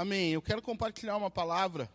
Amém. 0.00 0.30
Eu 0.30 0.40
quero 0.40 0.62
compartilhar 0.62 1.16
uma 1.16 1.28
palavra 1.28 1.90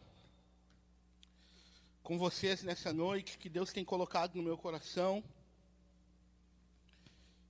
com 2.03 2.17
vocês 2.17 2.61
nessa 2.61 2.91
noite 2.91 3.37
que 3.37 3.47
Deus 3.47 3.71
tem 3.71 3.85
colocado 3.85 4.35
no 4.35 4.43
meu 4.43 4.57
coração. 4.57 5.23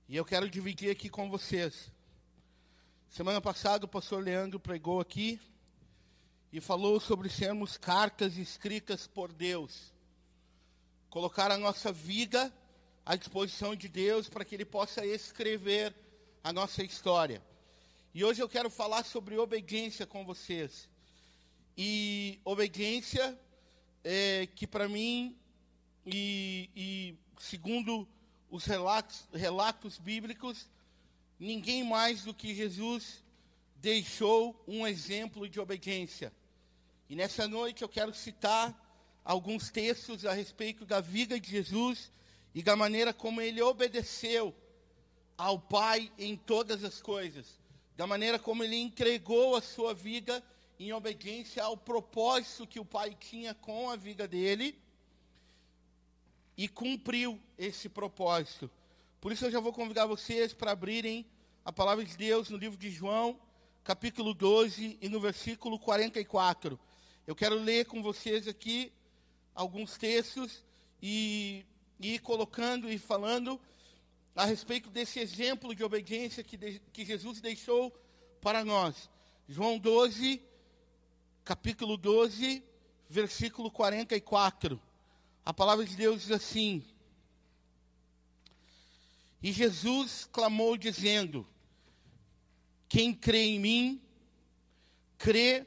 E 0.08 0.14
eu 0.14 0.24
quero 0.24 0.48
dividir 0.48 0.92
aqui 0.92 1.08
com 1.08 1.28
vocês. 1.28 1.90
Semana 3.08 3.40
passada 3.40 3.84
o 3.84 3.88
pastor 3.88 4.22
Leandro 4.22 4.60
pregou 4.60 5.00
aqui 5.00 5.40
e 6.52 6.60
falou 6.60 7.00
sobre 7.00 7.28
sermos 7.28 7.76
cartas 7.76 8.36
escritas 8.36 9.08
por 9.08 9.32
Deus. 9.32 9.92
Colocar 11.10 11.50
a 11.50 11.58
nossa 11.58 11.90
vida 11.90 12.54
à 13.04 13.16
disposição 13.16 13.74
de 13.74 13.88
Deus 13.88 14.28
para 14.28 14.44
que 14.44 14.54
Ele 14.54 14.64
possa 14.64 15.04
escrever 15.04 15.92
a 16.44 16.52
nossa 16.52 16.84
história. 16.84 17.42
E 18.16 18.22
hoje 18.22 18.40
eu 18.40 18.48
quero 18.48 18.70
falar 18.70 19.04
sobre 19.04 19.36
obediência 19.36 20.06
com 20.06 20.24
vocês. 20.24 20.88
E 21.76 22.38
obediência 22.44 23.36
é, 24.04 24.46
que 24.54 24.68
para 24.68 24.88
mim, 24.88 25.36
e, 26.06 26.70
e, 26.76 27.14
segundo 27.40 28.06
os 28.48 28.66
relatos, 28.66 29.26
relatos 29.32 29.98
bíblicos, 29.98 30.68
ninguém 31.40 31.82
mais 31.82 32.22
do 32.22 32.32
que 32.32 32.54
Jesus 32.54 33.20
deixou 33.78 34.62
um 34.64 34.86
exemplo 34.86 35.48
de 35.48 35.58
obediência. 35.58 36.32
E 37.10 37.16
nessa 37.16 37.48
noite 37.48 37.82
eu 37.82 37.88
quero 37.88 38.14
citar 38.14 38.72
alguns 39.24 39.72
textos 39.72 40.24
a 40.24 40.32
respeito 40.32 40.86
da 40.86 41.00
vida 41.00 41.40
de 41.40 41.50
Jesus 41.50 42.12
e 42.54 42.62
da 42.62 42.76
maneira 42.76 43.12
como 43.12 43.40
ele 43.40 43.60
obedeceu 43.60 44.54
ao 45.36 45.58
Pai 45.58 46.12
em 46.16 46.36
todas 46.36 46.84
as 46.84 47.02
coisas 47.02 47.63
da 47.96 48.06
maneira 48.06 48.38
como 48.38 48.64
ele 48.64 48.76
entregou 48.76 49.56
a 49.56 49.60
sua 49.60 49.94
vida 49.94 50.42
em 50.78 50.92
obediência 50.92 51.62
ao 51.62 51.76
propósito 51.76 52.66
que 52.66 52.80
o 52.80 52.84
Pai 52.84 53.16
tinha 53.18 53.54
com 53.54 53.88
a 53.90 53.96
vida 53.96 54.26
dele 54.26 54.76
e 56.56 56.68
cumpriu 56.68 57.40
esse 57.56 57.88
propósito. 57.88 58.70
Por 59.20 59.32
isso 59.32 59.44
eu 59.44 59.50
já 59.50 59.60
vou 59.60 59.72
convidar 59.72 60.06
vocês 60.06 60.52
para 60.52 60.72
abrirem 60.72 61.26
a 61.64 61.72
palavra 61.72 62.04
de 62.04 62.16
Deus 62.16 62.50
no 62.50 62.56
livro 62.56 62.76
de 62.76 62.90
João, 62.90 63.38
capítulo 63.82 64.34
12 64.34 64.98
e 65.00 65.08
no 65.08 65.20
versículo 65.20 65.78
44. 65.78 66.78
Eu 67.26 67.34
quero 67.34 67.54
ler 67.54 67.86
com 67.86 68.02
vocês 68.02 68.46
aqui 68.46 68.92
alguns 69.54 69.96
textos 69.96 70.64
e, 71.00 71.64
e 71.98 72.16
ir 72.16 72.18
colocando 72.18 72.90
e 72.90 72.98
falando 72.98 73.60
a 74.34 74.44
respeito 74.44 74.90
desse 74.90 75.20
exemplo 75.20 75.74
de 75.74 75.84
obediência 75.84 76.42
que, 76.42 76.56
de, 76.56 76.80
que 76.92 77.04
Jesus 77.04 77.40
deixou 77.40 77.90
para 78.40 78.64
nós. 78.64 79.08
João 79.48 79.78
12, 79.78 80.42
capítulo 81.44 81.96
12, 81.96 82.62
versículo 83.08 83.70
44. 83.70 84.80
A 85.44 85.52
palavra 85.52 85.84
de 85.84 85.94
Deus 85.94 86.22
diz 86.22 86.30
assim: 86.32 86.82
E 89.42 89.52
Jesus 89.52 90.28
clamou, 90.32 90.76
dizendo: 90.76 91.46
Quem 92.88 93.14
crê 93.14 93.44
em 93.44 93.60
mim, 93.60 94.02
crê 95.16 95.66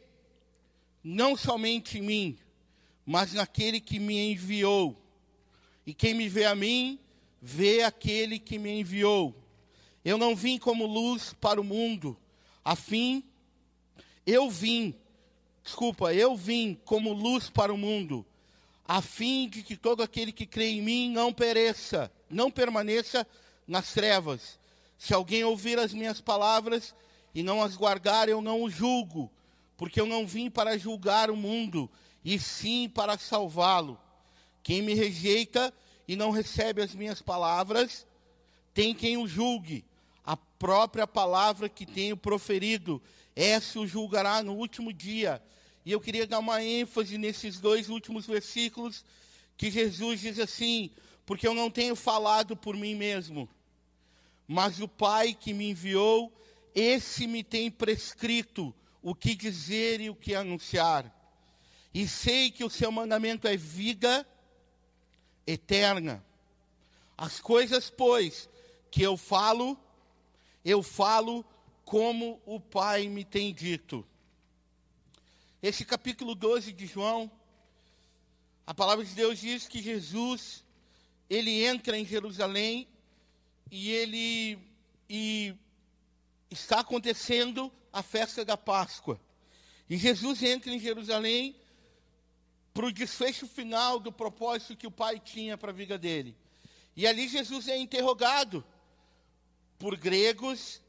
não 1.02 1.38
somente 1.38 2.00
em 2.00 2.02
mim, 2.02 2.40
mas 3.06 3.32
naquele 3.32 3.80
que 3.80 3.98
me 3.98 4.32
enviou. 4.32 5.02
E 5.86 5.94
quem 5.94 6.14
me 6.14 6.28
vê 6.28 6.44
a 6.44 6.54
mim, 6.54 7.00
vê 7.48 7.82
aquele 7.82 8.40
que 8.40 8.60
me 8.60 8.82
enviou. 8.82 9.34
Eu 10.04 10.18
não 10.18 10.36
vim 10.36 10.58
como 10.58 10.86
luz 10.86 11.34
para 11.40 11.62
o 11.62 11.64
mundo, 11.64 12.18
a 12.64 12.76
fim, 12.76 13.24
eu 14.26 14.50
vim, 14.50 14.94
desculpa, 15.64 16.14
eu 16.14 16.36
vim 16.36 16.78
como 16.84 17.14
luz 17.14 17.50
para 17.50 17.74
o 17.74 17.78
mundo, 17.78 18.26
a 18.86 19.02
fim 19.02 19.48
de 19.48 19.64
que 19.64 19.78
todo 19.78 20.04
aquele 20.04 20.34
que 20.34 20.46
crê 20.46 20.72
em 20.72 20.82
mim 20.82 21.10
não 21.10 21.32
pereça, 21.32 22.12
não 22.30 22.52
permaneça 22.52 23.26
nas 23.66 23.94
trevas. 23.94 24.60
Se 24.98 25.14
alguém 25.14 25.46
ouvir 25.46 25.80
as 25.80 25.94
minhas 25.94 26.20
palavras 26.20 26.94
e 27.34 27.42
não 27.42 27.64
as 27.64 27.78
guardar, 27.78 28.28
eu 28.28 28.42
não 28.42 28.62
o 28.64 28.70
julgo, 28.70 29.32
porque 29.78 30.02
eu 30.02 30.06
não 30.06 30.28
vim 30.28 30.50
para 30.50 30.78
julgar 30.78 31.32
o 31.32 31.36
mundo, 31.36 31.90
e 32.26 32.38
sim 32.38 32.90
para 32.90 33.18
salvá-lo. 33.18 33.98
Quem 34.62 34.82
me 34.82 34.94
rejeita, 34.94 35.74
e 36.08 36.16
não 36.16 36.32
recebe 36.32 36.82
as 36.82 36.96
minhas 36.96 37.22
palavras, 37.22 38.08
tem 38.74 38.94
quem 38.94 39.18
o 39.18 39.28
julgue. 39.28 39.84
A 40.24 40.38
própria 40.38 41.06
palavra 41.06 41.68
que 41.68 41.86
tenho 41.86 42.16
proferido, 42.16 43.02
essa 43.36 43.80
o 43.80 43.88
julgará 43.88 44.42
no 44.42 44.54
último 44.54 44.94
dia. 44.94 45.42
E 45.86 45.92
eu 45.92 46.00
queria 46.00 46.28
dar 46.28 46.40
uma 46.40 46.64
ênfase 46.64 47.18
nesses 47.18 47.60
dois 47.60 47.90
últimos 47.90 48.26
versículos, 48.26 49.04
que 49.58 49.72
Jesus 49.72 50.22
diz 50.22 50.40
assim: 50.40 50.92
Porque 51.26 51.48
eu 51.48 51.54
não 51.54 51.70
tenho 51.70 51.96
falado 51.96 52.56
por 52.56 52.76
mim 52.76 52.96
mesmo, 52.96 53.50
mas 54.48 54.80
o 54.80 54.88
Pai 54.88 55.34
que 55.34 55.54
me 55.54 55.70
enviou, 55.70 56.32
esse 56.76 57.26
me 57.26 57.44
tem 57.44 57.72
prescrito 57.72 58.74
o 59.02 59.16
que 59.16 59.34
dizer 59.34 60.02
e 60.02 60.10
o 60.10 60.16
que 60.16 60.36
anunciar. 60.36 61.14
E 61.94 62.08
sei 62.08 62.52
que 62.52 62.64
o 62.64 62.70
seu 62.70 62.92
mandamento 62.92 63.48
é 63.48 63.58
vida 63.58 64.28
eterna. 65.48 66.24
As 67.18 67.40
coisas, 67.40 67.90
pois, 67.90 68.48
que 68.92 69.02
eu 69.02 69.18
falo, 69.18 69.80
eu 70.64 70.84
falo 70.84 71.44
como 71.86 72.42
o 72.46 72.60
Pai 72.60 73.08
me 73.08 73.24
tem 73.24 73.54
dito. 73.54 74.06
Esse 75.64 75.86
capítulo 75.86 76.36
12 76.36 76.74
de 76.74 76.86
João, 76.86 77.32
a 78.66 78.74
palavra 78.74 79.04
de 79.04 79.16
Deus 79.16 79.40
diz 79.40 79.68
que 79.68 79.82
Jesus, 79.82 80.64
ele 81.30 81.64
entra 81.64 81.98
em 81.98 82.06
Jerusalém 82.06 82.88
e 83.72 83.90
ele 83.90 84.60
e 85.10 85.56
está 86.52 86.82
acontecendo 86.82 87.72
a 87.92 88.04
festa 88.04 88.44
da 88.44 88.58
Páscoa. 88.58 89.20
E 89.90 89.98
Jesus 89.98 90.44
entra 90.44 90.72
em 90.72 90.80
Jerusalém 90.80 91.56
para 92.78 92.86
o 92.86 92.92
desfecho 92.92 93.48
final 93.48 94.00
do 94.00 94.12
propósito 94.12 94.78
que 94.78 94.86
o 94.86 94.92
Pai 94.92 95.20
tinha 95.20 95.58
para 95.58 95.72
a 95.72 95.74
vida 95.74 95.98
dele. 95.98 96.38
E 96.96 97.08
ali 97.08 97.28
Jesus 97.28 97.68
é 97.68 97.76
interrogado 97.76 98.64
por 99.80 99.98
gregos. 99.98 100.80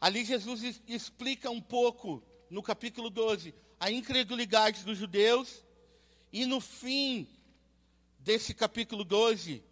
Ali 0.00 0.24
Jesus 0.24 0.80
explica 0.86 1.50
um 1.50 1.60
pouco, 1.60 2.22
no 2.48 2.62
capítulo 2.62 3.10
12, 3.10 3.52
a 3.80 3.90
incredulidade 3.90 4.84
dos 4.84 4.98
judeus. 4.98 5.64
E 6.32 6.46
no 6.46 6.60
fim 6.60 7.26
desse 8.20 8.54
capítulo 8.54 9.02
12, 9.02 9.64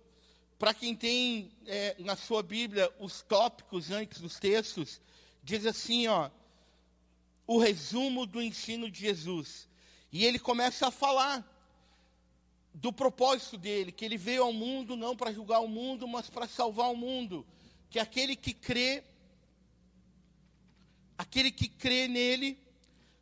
para 0.58 0.74
quem 0.74 0.96
tem 0.96 1.52
é, 1.68 1.94
na 2.00 2.16
sua 2.16 2.42
Bíblia 2.42 2.92
os 2.98 3.22
tópicos 3.22 3.92
antes 3.92 4.20
dos 4.20 4.40
textos, 4.40 5.00
diz 5.40 5.64
assim, 5.66 6.08
ó, 6.08 6.32
o 7.46 7.60
resumo 7.60 8.26
do 8.26 8.42
ensino 8.42 8.90
de 8.90 9.02
Jesus. 9.02 9.68
E 10.14 10.24
ele 10.24 10.38
começa 10.38 10.86
a 10.86 10.90
falar 10.92 11.44
do 12.72 12.92
propósito 12.92 13.58
dele, 13.58 13.90
que 13.90 14.04
ele 14.04 14.16
veio 14.16 14.44
ao 14.44 14.52
mundo 14.52 14.96
não 14.96 15.16
para 15.16 15.32
julgar 15.32 15.58
o 15.58 15.66
mundo, 15.66 16.06
mas 16.06 16.30
para 16.30 16.46
salvar 16.46 16.88
o 16.92 16.96
mundo. 16.96 17.44
Que 17.90 17.98
aquele 17.98 18.36
que 18.36 18.54
crê, 18.54 19.02
aquele 21.18 21.50
que 21.50 21.66
crê 21.66 22.06
nele 22.06 22.56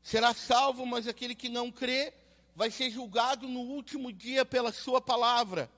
será 0.03 0.34
salvo, 0.34 0.84
mas 0.84 1.08
aquele 1.08 1.34
que 1.34 1.48
não 1.48 1.72
crê 1.72 2.12
vai 2.54 2.70
ser 2.70 2.91
julgado 2.91 3.48
no 3.48 3.60
último 3.60 4.12
dia 4.12 4.44
pela 4.44 4.70
sua 4.70 5.00
palavra. 5.00 5.72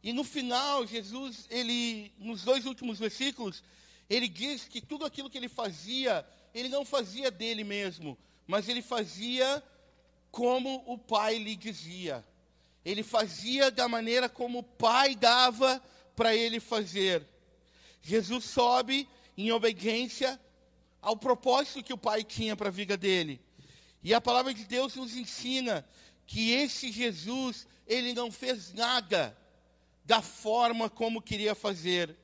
E 0.00 0.12
no 0.12 0.22
final, 0.22 0.86
Jesus, 0.86 1.44
ele, 1.50 2.12
nos 2.18 2.44
dois 2.44 2.66
últimos 2.66 3.00
versículos, 3.00 3.64
ele 4.08 4.28
diz 4.28 4.68
que 4.68 4.80
tudo 4.80 5.04
aquilo 5.04 5.28
que 5.28 5.38
ele 5.38 5.48
fazia, 5.48 6.24
ele 6.54 6.68
não 6.68 6.84
fazia 6.84 7.32
dele 7.32 7.64
mesmo, 7.64 8.16
mas 8.46 8.68
ele 8.68 8.80
fazia 8.80 9.60
como 10.32 10.82
o 10.86 10.96
Pai 10.96 11.36
lhe 11.36 11.54
dizia. 11.54 12.24
Ele 12.84 13.04
fazia 13.04 13.70
da 13.70 13.86
maneira 13.86 14.28
como 14.28 14.60
o 14.60 14.62
Pai 14.64 15.14
dava 15.14 15.80
para 16.16 16.34
ele 16.34 16.58
fazer. 16.58 17.24
Jesus 18.00 18.46
sobe 18.46 19.06
em 19.36 19.52
obediência 19.52 20.40
ao 21.00 21.16
propósito 21.16 21.84
que 21.84 21.92
o 21.92 21.98
Pai 21.98 22.24
tinha 22.24 22.56
para 22.56 22.68
a 22.68 22.72
vida 22.72 22.96
dele. 22.96 23.40
E 24.02 24.12
a 24.14 24.20
palavra 24.20 24.52
de 24.52 24.64
Deus 24.64 24.96
nos 24.96 25.14
ensina 25.14 25.86
que 26.26 26.50
esse 26.52 26.90
Jesus, 26.90 27.68
ele 27.86 28.14
não 28.14 28.32
fez 28.32 28.72
nada 28.72 29.36
da 30.04 30.22
forma 30.22 30.88
como 30.88 31.22
queria 31.22 31.54
fazer. 31.54 32.16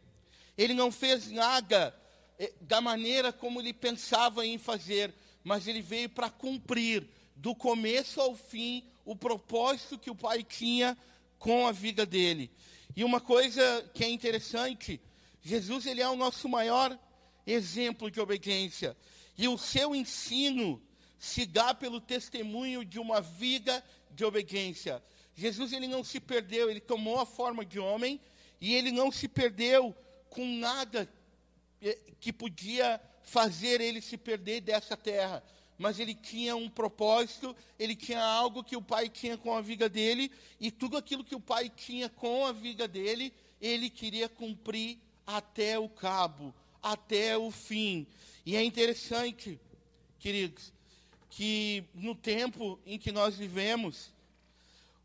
Ele 0.57 0.73
não 0.73 0.91
fez 0.91 1.31
nada 1.31 1.95
eh, 2.39 2.53
da 2.63 2.81
maneira 2.81 3.33
como 3.33 3.61
ele 3.61 3.73
pensava 3.73 4.45
em 4.47 4.59
fazer, 4.59 5.15
mas 5.45 5.69
ele 5.69 5.83
veio 5.83 6.09
para 6.09 6.31
cumprir 6.31 7.07
do 7.39 7.55
começo 7.55 8.21
ao 8.21 8.35
fim, 8.35 8.85
o 9.05 9.15
propósito 9.15 9.99
que 9.99 10.11
o 10.11 10.15
pai 10.15 10.43
tinha 10.43 10.97
com 11.39 11.67
a 11.67 11.73
vida 11.73 12.05
dele. 12.05 12.51
E 12.97 13.05
uma 13.05 13.21
coisa 13.21 13.89
que 13.95 14.05
é 14.05 14.09
interessante, 14.09 15.01
Jesus 15.41 15.87
ele 15.87 16.03
é 16.03 16.09
o 16.09 16.17
nosso 16.17 16.49
maior 16.49 16.99
exemplo 17.47 18.11
de 18.11 18.21
obediência. 18.21 18.97
E 19.37 19.47
o 19.47 19.57
seu 19.57 19.95
ensino 19.95 20.83
siga 21.17 21.75
pelo 21.75 22.01
testemunho 22.01 22.85
de 22.85 22.99
uma 22.99 23.21
vida 23.21 23.85
de 24.11 24.25
obediência. 24.25 25.03
Jesus 25.35 25.73
ele 25.73 25.87
não 25.87 26.03
se 26.03 26.19
perdeu, 26.19 26.69
ele 26.69 26.81
tomou 26.81 27.21
a 27.21 27.27
forma 27.27 27.65
de 27.65 27.79
homem 27.79 28.21
e 28.61 28.75
ele 28.75 28.91
não 28.91 29.13
se 29.13 29.29
perdeu 29.29 29.95
com 30.29 30.45
nada 30.45 31.09
eh, 31.81 31.97
que 32.19 32.33
podia 32.33 33.01
fazer 33.23 33.81
ele 33.81 34.01
se 34.01 34.17
perder 34.17 34.61
dessa 34.61 34.97
terra. 34.97 35.43
Mas 35.79 36.01
ele 36.01 36.15
tinha 36.15 36.57
um 36.57 36.69
propósito, 36.69 37.55
ele 37.79 37.95
tinha 37.95 38.21
algo 38.21 38.65
que 38.65 38.77
o 38.77 38.83
pai 38.83 39.09
tinha 39.09 39.39
com 39.39 39.55
a 39.55 39.61
vida 39.61 39.89
dele, 39.89 40.31
e 40.61 40.71
tudo 40.71 40.97
aquilo 40.97 41.25
que 41.25 41.37
o 41.37 41.41
pai 41.41 41.71
tinha 41.71 42.09
com 42.09 42.45
a 42.45 42.53
vida 42.53 42.89
dele, 42.89 43.33
ele 43.61 43.89
queria 43.89 44.29
cumprir 44.29 44.99
até 45.25 45.79
o 45.79 45.89
cabo, 45.89 46.53
até 46.83 47.39
o 47.39 47.51
fim. 47.51 48.07
E 48.45 48.57
é 48.57 48.63
interessante, 48.65 49.61
queridos, 50.19 50.73
que 51.31 51.85
no 51.95 52.15
tempo 52.15 52.79
em 52.85 52.99
que 52.99 53.13
nós 53.13 53.37
vivemos, 53.37 54.13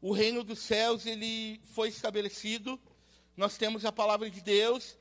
o 0.01 0.11
reino 0.11 0.43
dos 0.43 0.59
céus 0.59 1.05
ele 1.05 1.61
foi 1.73 1.89
estabelecido. 1.89 2.79
Nós 3.37 3.57
temos 3.57 3.85
a 3.85 3.91
palavra 3.91 4.29
de 4.29 4.41
Deus 4.41 4.97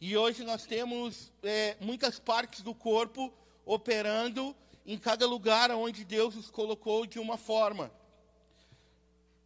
e 0.00 0.16
hoje 0.16 0.44
nós 0.44 0.66
temos 0.66 1.32
é, 1.42 1.76
muitas 1.80 2.18
partes 2.18 2.60
do 2.60 2.74
corpo 2.74 3.32
operando 3.64 4.54
em 4.86 4.96
cada 4.96 5.26
lugar 5.26 5.70
onde 5.72 6.04
Deus 6.04 6.36
os 6.36 6.50
colocou 6.50 7.04
de 7.04 7.18
uma 7.18 7.36
forma. 7.36 7.90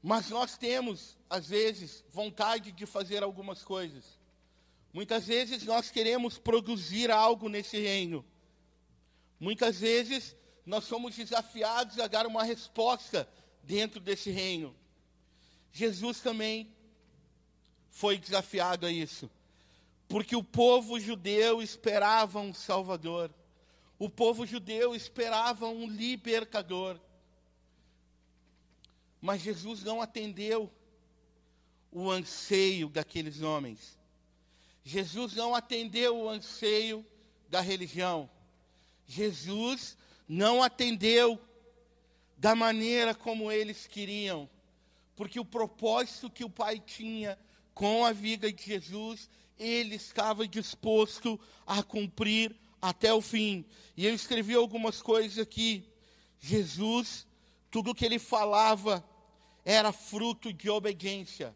Mas 0.02 0.28
nós 0.28 0.56
temos, 0.56 1.16
às 1.28 1.48
vezes, 1.48 2.04
vontade 2.10 2.72
de 2.72 2.86
fazer 2.86 3.22
algumas 3.22 3.64
coisas. 3.64 4.04
Muitas 4.92 5.26
vezes 5.26 5.64
nós 5.64 5.90
queremos 5.90 6.38
produzir 6.38 7.10
algo 7.10 7.48
nesse 7.48 7.78
reino. 7.78 8.24
Muitas 9.38 9.80
vezes 9.80 10.36
nós 10.66 10.84
somos 10.84 11.16
desafiados 11.16 11.98
a 11.98 12.06
dar 12.06 12.26
uma 12.26 12.42
resposta 12.42 13.28
dentro 13.62 14.00
desse 14.00 14.30
reino. 14.30 14.74
Jesus 15.72 16.20
também 16.20 16.74
foi 17.88 18.18
desafiado 18.18 18.86
a 18.86 18.90
isso, 18.90 19.30
porque 20.08 20.34
o 20.34 20.44
povo 20.44 20.98
judeu 20.98 21.62
esperava 21.62 22.40
um 22.40 22.52
Salvador, 22.52 23.32
o 24.00 24.08
povo 24.08 24.46
judeu 24.46 24.94
esperava 24.94 25.68
um 25.68 25.86
libertador. 25.86 26.98
Mas 29.20 29.42
Jesus 29.42 29.84
não 29.84 30.00
atendeu 30.00 30.72
o 31.92 32.10
anseio 32.10 32.88
daqueles 32.88 33.42
homens. 33.42 33.98
Jesus 34.82 35.34
não 35.34 35.54
atendeu 35.54 36.16
o 36.16 36.30
anseio 36.30 37.04
da 37.50 37.60
religião. 37.60 38.30
Jesus 39.06 39.98
não 40.26 40.62
atendeu 40.62 41.38
da 42.38 42.54
maneira 42.54 43.14
como 43.14 43.52
eles 43.52 43.86
queriam, 43.86 44.48
porque 45.14 45.38
o 45.38 45.44
propósito 45.44 46.30
que 46.30 46.42
o 46.42 46.48
Pai 46.48 46.80
tinha 46.80 47.38
com 47.74 48.02
a 48.06 48.12
vida 48.12 48.50
de 48.50 48.64
Jesus, 48.64 49.28
ele 49.58 49.96
estava 49.96 50.48
disposto 50.48 51.38
a 51.66 51.82
cumprir 51.82 52.58
até 52.80 53.12
o 53.12 53.20
fim. 53.20 53.64
E 53.96 54.06
eu 54.06 54.14
escrevi 54.14 54.54
algumas 54.54 55.02
coisas 55.02 55.38
aqui. 55.38 55.84
Jesus, 56.40 57.26
tudo 57.70 57.94
que 57.94 58.04
ele 58.04 58.18
falava 58.18 59.04
era 59.64 59.92
fruto 59.92 60.52
de 60.52 60.70
obediência. 60.70 61.54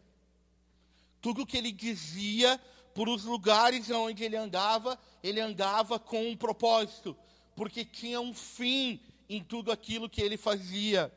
Tudo 1.21 1.45
que 1.45 1.57
ele 1.57 1.71
dizia, 1.71 2.59
por 2.93 3.09
os 3.09 3.23
lugares 3.23 3.89
onde 3.89 4.23
ele 4.23 4.37
andava, 4.37 4.99
ele 5.23 5.39
andava 5.39 5.97
com 5.99 6.29
um 6.29 6.37
propósito 6.37 7.17
porque 7.55 7.85
tinha 7.85 8.19
um 8.19 8.33
fim 8.33 8.99
em 9.29 9.41
tudo 9.41 9.71
aquilo 9.71 10.09
que 10.09 10.21
ele 10.21 10.37
fazia. 10.37 11.11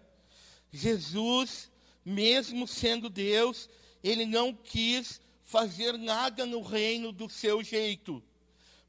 Jesus, 0.73 1.71
mesmo 2.05 2.67
sendo 2.67 3.11
Deus, 3.11 3.69
ele 4.03 4.25
não 4.25 4.55
quis 4.55 5.21
fazer 5.43 5.99
nada 5.99 6.47
no 6.47 6.63
reino 6.63 7.11
do 7.11 7.29
seu 7.29 7.63
jeito, 7.63 8.23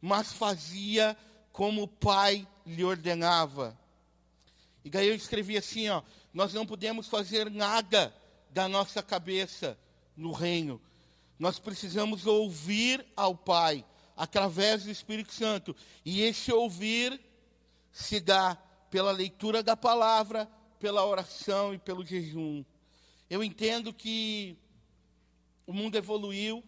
mas 0.01 0.31
fazia 0.31 1.17
como 1.51 1.83
o 1.83 1.87
Pai 1.87 2.47
lhe 2.65 2.83
ordenava. 2.83 3.77
E 4.83 4.89
daí 4.89 5.07
eu 5.07 5.15
escrevi 5.15 5.57
assim, 5.57 5.89
ó, 5.89 6.01
nós 6.33 6.53
não 6.53 6.65
podemos 6.65 7.07
fazer 7.07 7.49
nada 7.49 8.13
da 8.49 8.67
nossa 8.67 9.03
cabeça 9.03 9.77
no 10.15 10.31
reino. 10.31 10.81
Nós 11.37 11.59
precisamos 11.59 12.25
ouvir 12.25 13.05
ao 13.15 13.35
Pai 13.35 13.85
através 14.15 14.83
do 14.83 14.91
Espírito 14.91 15.33
Santo. 15.33 15.75
E 16.03 16.21
esse 16.21 16.51
ouvir 16.51 17.19
se 17.91 18.19
dá 18.19 18.57
pela 18.89 19.11
leitura 19.11 19.63
da 19.63 19.77
palavra, 19.77 20.49
pela 20.79 21.05
oração 21.05 21.73
e 21.73 21.77
pelo 21.77 22.05
jejum. 22.05 22.63
Eu 23.29 23.43
entendo 23.43 23.93
que 23.93 24.57
o 25.65 25.73
mundo 25.73 25.95
evoluiu, 25.95 26.63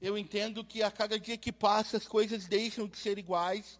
eu 0.00 0.16
entendo 0.16 0.64
que 0.64 0.82
a 0.82 0.90
cada 0.90 1.18
dia 1.18 1.36
que 1.36 1.52
passa 1.52 1.96
as 1.96 2.06
coisas 2.06 2.46
deixam 2.46 2.86
de 2.86 2.96
ser 2.96 3.18
iguais 3.18 3.78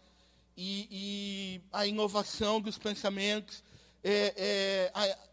e, 0.56 0.88
e 0.90 1.60
a 1.72 1.86
inovação 1.86 2.60
dos 2.60 2.76
pensamentos, 2.76 3.64
é, 4.04 4.34
é, 4.36 4.90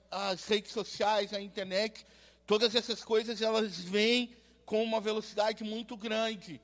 a, 0.09 0.29
as 0.29 0.45
redes 0.45 0.71
sociais, 0.71 1.33
a 1.33 1.41
internet, 1.41 2.05
todas 2.45 2.73
essas 2.75 3.03
coisas 3.03 3.41
elas 3.41 3.77
vêm 3.77 4.31
com 4.65 4.81
uma 4.81 5.01
velocidade 5.01 5.63
muito 5.63 5.97
grande. 5.97 6.61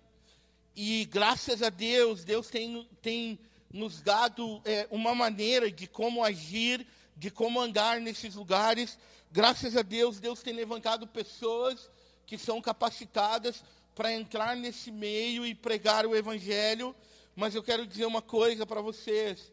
E 0.76 1.06
graças 1.06 1.62
a 1.62 1.70
Deus, 1.70 2.24
Deus 2.24 2.48
tem, 2.48 2.88
tem 3.02 3.38
nos 3.72 4.02
dado 4.02 4.62
é, 4.64 4.88
uma 4.90 5.14
maneira 5.14 5.70
de 5.70 5.86
como 5.86 6.24
agir, 6.24 6.88
de 7.18 7.30
como 7.30 7.60
andar 7.60 8.00
nesses 8.00 8.36
lugares. 8.36 8.98
Graças 9.32 9.76
a 9.76 9.82
Deus, 9.82 10.20
Deus 10.20 10.42
tem 10.42 10.54
levantado 10.54 11.06
pessoas 11.06 11.90
que 12.26 12.38
são 12.38 12.62
capacitadas 12.62 13.64
para 13.96 14.14
entrar 14.14 14.56
nesse 14.56 14.92
meio 14.92 15.46
e 15.46 15.54
pregar 15.54 16.06
o 16.06 16.16
Evangelho. 16.16 16.96
Mas 17.36 17.56
eu 17.56 17.64
quero 17.64 17.86
dizer 17.86 18.06
uma 18.06 18.22
coisa 18.22 18.66
para 18.66 18.82
vocês: 18.82 19.52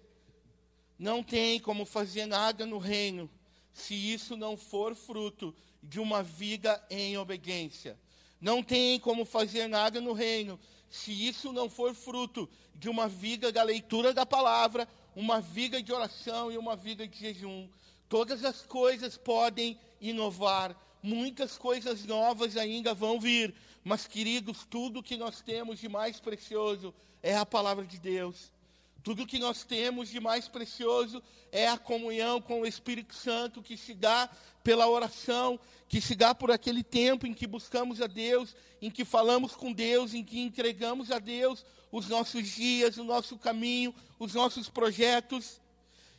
não 0.98 1.22
tem 1.22 1.58
como 1.58 1.84
fazer 1.84 2.26
nada 2.26 2.66
no 2.66 2.78
reino 2.78 3.30
se 3.72 3.94
isso 3.94 4.36
não 4.36 4.56
for 4.56 4.94
fruto 4.94 5.54
de 5.82 6.00
uma 6.00 6.22
vida 6.22 6.82
em 6.90 7.16
obediência. 7.16 7.98
Não 8.40 8.62
tem 8.62 8.98
como 8.98 9.24
fazer 9.24 9.68
nada 9.68 10.00
no 10.00 10.12
reino 10.12 10.58
se 10.90 11.12
isso 11.12 11.52
não 11.52 11.70
for 11.70 11.94
fruto 11.94 12.48
de 12.74 12.88
uma 12.88 13.08
vida 13.08 13.52
da 13.52 13.62
leitura 13.62 14.12
da 14.12 14.26
palavra, 14.26 14.88
uma 15.14 15.40
vida 15.40 15.82
de 15.82 15.92
oração 15.92 16.50
e 16.50 16.58
uma 16.58 16.74
vida 16.74 17.06
de 17.06 17.18
jejum, 17.18 17.68
todas 18.08 18.44
as 18.44 18.62
coisas 18.62 19.16
podem 19.16 19.78
inovar, 20.00 20.76
muitas 21.02 21.56
coisas 21.56 22.04
novas 22.04 22.56
ainda 22.56 22.92
vão 22.92 23.20
vir, 23.20 23.54
mas 23.82 24.06
queridos, 24.06 24.66
tudo 24.68 25.02
que 25.02 25.16
nós 25.16 25.40
temos 25.40 25.78
de 25.78 25.88
mais 25.88 26.20
precioso 26.20 26.94
é 27.22 27.36
a 27.36 27.46
palavra 27.46 27.84
de 27.84 27.98
Deus. 27.98 28.52
Tudo 29.02 29.26
que 29.26 29.38
nós 29.38 29.64
temos 29.64 30.10
de 30.10 30.20
mais 30.20 30.46
precioso 30.46 31.22
é 31.50 31.66
a 31.66 31.78
comunhão 31.78 32.40
com 32.40 32.60
o 32.60 32.66
Espírito 32.66 33.14
Santo 33.14 33.62
que 33.62 33.76
se 33.76 33.94
dá 33.94 34.28
pela 34.62 34.88
oração, 34.88 35.58
que 35.88 36.00
se 36.00 36.14
dá 36.14 36.34
por 36.34 36.50
aquele 36.50 36.82
tempo 36.82 37.26
em 37.26 37.32
que 37.32 37.46
buscamos 37.46 38.02
a 38.02 38.06
Deus, 38.06 38.54
em 38.82 38.90
que 38.90 39.04
falamos 39.04 39.56
com 39.56 39.72
Deus, 39.72 40.12
em 40.12 40.22
que 40.22 40.40
entregamos 40.40 41.10
a 41.10 41.18
Deus 41.18 41.64
os 41.90 42.08
nossos 42.08 42.46
dias, 42.46 42.98
o 42.98 43.04
nosso 43.04 43.38
caminho, 43.38 43.94
os 44.18 44.34
nossos 44.34 44.68
projetos. 44.68 45.60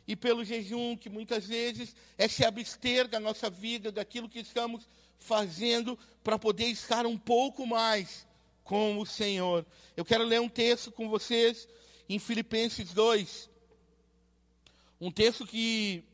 E 0.06 0.16
pelo 0.16 0.44
jejum, 0.44 0.96
que 0.96 1.08
muitas 1.08 1.46
vezes 1.46 1.94
é 2.18 2.26
se 2.26 2.44
abster 2.44 3.06
da 3.06 3.20
nossa 3.20 3.48
vida, 3.48 3.92
daquilo 3.92 4.28
que 4.28 4.40
estamos 4.40 4.88
fazendo, 5.22 5.98
para 6.22 6.38
poder 6.38 6.66
estar 6.66 7.06
um 7.06 7.16
pouco 7.16 7.66
mais 7.66 8.26
com 8.64 8.98
o 8.98 9.06
Senhor. 9.06 9.64
Eu 9.96 10.04
quero 10.04 10.24
ler 10.24 10.40
um 10.40 10.48
texto 10.48 10.90
com 10.90 11.08
vocês 11.08 11.68
em 12.08 12.18
Filipenses 12.18 12.92
2. 12.92 13.50
Um 15.00 15.10
texto 15.10 15.46
que, 15.46 16.04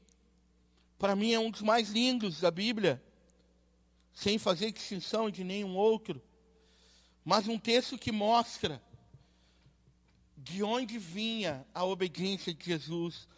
para 0.99 1.17
mim, 1.17 1.33
é 1.33 1.39
um 1.39 1.51
dos 1.51 1.63
mais 1.63 1.91
lindos 1.91 2.41
da 2.41 2.51
Bíblia, 2.51 3.03
sem 4.15 4.39
fazer 4.39 4.73
distinção 4.73 5.31
de 5.31 5.45
nenhum 5.45 5.77
outro, 5.77 6.23
mas 7.25 7.47
um 7.47 7.59
texto 7.59 7.99
que 7.99 8.11
mostra 8.11 8.83
de 10.37 10.63
onde 10.63 10.99
vinha 10.99 11.67
a 11.75 11.85
obediência 11.85 12.55
de 12.55 12.65
Jesus. 12.65 13.29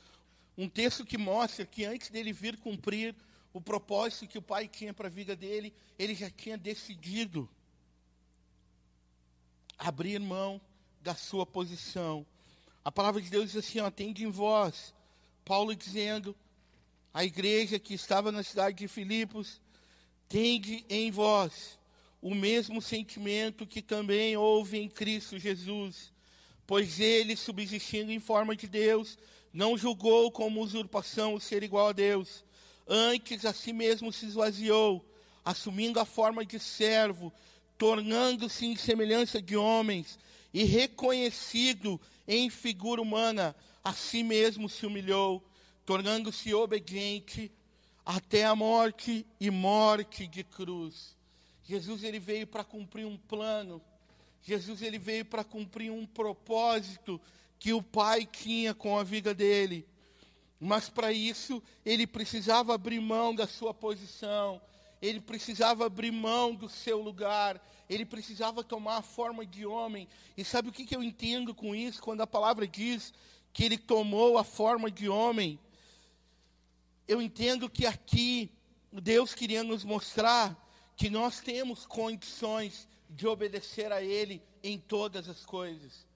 Um 0.56 0.68
texto 0.68 1.04
que 1.04 1.18
mostra 1.18 1.66
que 1.66 1.84
antes 1.84 2.10
dele 2.10 2.32
vir 2.32 2.56
cumprir 2.58 3.14
o 3.52 3.60
propósito 3.60 4.26
que 4.26 4.38
o 4.38 4.42
Pai 4.42 4.68
tinha 4.68 4.94
para 4.94 5.08
a 5.08 5.10
vida 5.10 5.34
dele, 5.34 5.74
ele 5.98 6.14
já 6.14 6.30
tinha 6.30 6.56
decidido 6.56 7.48
abrir 9.78 10.20
mão 10.20 10.60
da 11.02 11.14
sua 11.14 11.46
posição 11.46 12.26
a 12.84 12.90
palavra 12.90 13.20
de 13.20 13.28
Deus 13.28 13.52
diz 13.52 13.56
assim: 13.56 13.80
ó, 13.80 13.90
tende 13.90 14.24
em 14.24 14.30
vós. 14.30 14.94
Paulo 15.44 15.74
dizendo, 15.74 16.34
a 17.12 17.24
igreja 17.24 17.78
que 17.78 17.94
estava 17.94 18.32
na 18.32 18.42
cidade 18.42 18.78
de 18.78 18.88
Filipos, 18.88 19.60
tende 20.28 20.84
em 20.88 21.10
vós 21.10 21.78
o 22.22 22.34
mesmo 22.34 22.80
sentimento 22.80 23.66
que 23.66 23.82
também 23.82 24.36
houve 24.36 24.78
em 24.78 24.88
Cristo 24.88 25.38
Jesus, 25.38 26.12
pois 26.66 27.00
ele, 27.00 27.36
subsistindo 27.36 28.12
em 28.12 28.20
forma 28.20 28.54
de 28.54 28.68
Deus, 28.68 29.18
não 29.52 29.76
julgou 29.76 30.30
como 30.30 30.62
usurpação 30.62 31.34
o 31.34 31.40
ser 31.40 31.62
igual 31.62 31.88
a 31.88 31.92
Deus. 31.92 32.44
Antes 32.92 33.44
a 33.44 33.52
si 33.52 33.72
mesmo 33.72 34.12
se 34.12 34.26
esvaziou, 34.26 35.08
assumindo 35.44 36.00
a 36.00 36.04
forma 36.04 36.44
de 36.44 36.58
servo, 36.58 37.32
tornando-se 37.78 38.66
em 38.66 38.74
semelhança 38.74 39.40
de 39.40 39.56
homens 39.56 40.18
e 40.52 40.64
reconhecido 40.64 42.00
em 42.26 42.50
figura 42.50 43.00
humana, 43.00 43.54
a 43.84 43.92
si 43.92 44.24
mesmo 44.24 44.68
se 44.68 44.84
humilhou, 44.84 45.40
tornando-se 45.86 46.52
obediente 46.52 47.52
até 48.04 48.44
a 48.44 48.56
morte 48.56 49.24
e 49.38 49.52
morte 49.52 50.26
de 50.26 50.42
cruz. 50.42 51.16
Jesus 51.62 52.02
ele 52.02 52.18
veio 52.18 52.48
para 52.48 52.64
cumprir 52.64 53.06
um 53.06 53.16
plano. 53.16 53.80
Jesus 54.42 54.82
ele 54.82 54.98
veio 54.98 55.24
para 55.24 55.44
cumprir 55.44 55.92
um 55.92 56.04
propósito 56.04 57.20
que 57.56 57.72
o 57.72 57.80
Pai 57.80 58.26
tinha 58.26 58.74
com 58.74 58.98
a 58.98 59.04
vida 59.04 59.32
dele. 59.32 59.86
Mas 60.60 60.90
para 60.90 61.10
isso, 61.10 61.62
ele 61.86 62.06
precisava 62.06 62.74
abrir 62.74 63.00
mão 63.00 63.34
da 63.34 63.46
sua 63.46 63.72
posição, 63.72 64.60
ele 65.00 65.18
precisava 65.18 65.86
abrir 65.86 66.10
mão 66.10 66.54
do 66.54 66.68
seu 66.68 67.00
lugar, 67.00 67.58
ele 67.88 68.04
precisava 68.04 68.62
tomar 68.62 68.98
a 68.98 69.02
forma 69.02 69.46
de 69.46 69.64
homem. 69.64 70.06
E 70.36 70.44
sabe 70.44 70.68
o 70.68 70.72
que, 70.72 70.84
que 70.84 70.94
eu 70.94 71.02
entendo 71.02 71.54
com 71.54 71.74
isso, 71.74 72.02
quando 72.02 72.20
a 72.20 72.26
palavra 72.26 72.66
diz 72.68 73.14
que 73.54 73.64
ele 73.64 73.78
tomou 73.78 74.36
a 74.36 74.44
forma 74.44 74.90
de 74.90 75.08
homem? 75.08 75.58
Eu 77.08 77.22
entendo 77.22 77.70
que 77.70 77.86
aqui 77.86 78.52
Deus 78.92 79.32
queria 79.34 79.64
nos 79.64 79.82
mostrar 79.82 80.54
que 80.94 81.08
nós 81.08 81.40
temos 81.40 81.86
condições 81.86 82.86
de 83.08 83.26
obedecer 83.26 83.90
a 83.90 84.02
Ele 84.02 84.42
em 84.62 84.78
todas 84.78 85.26
as 85.28 85.44
coisas 85.44 86.09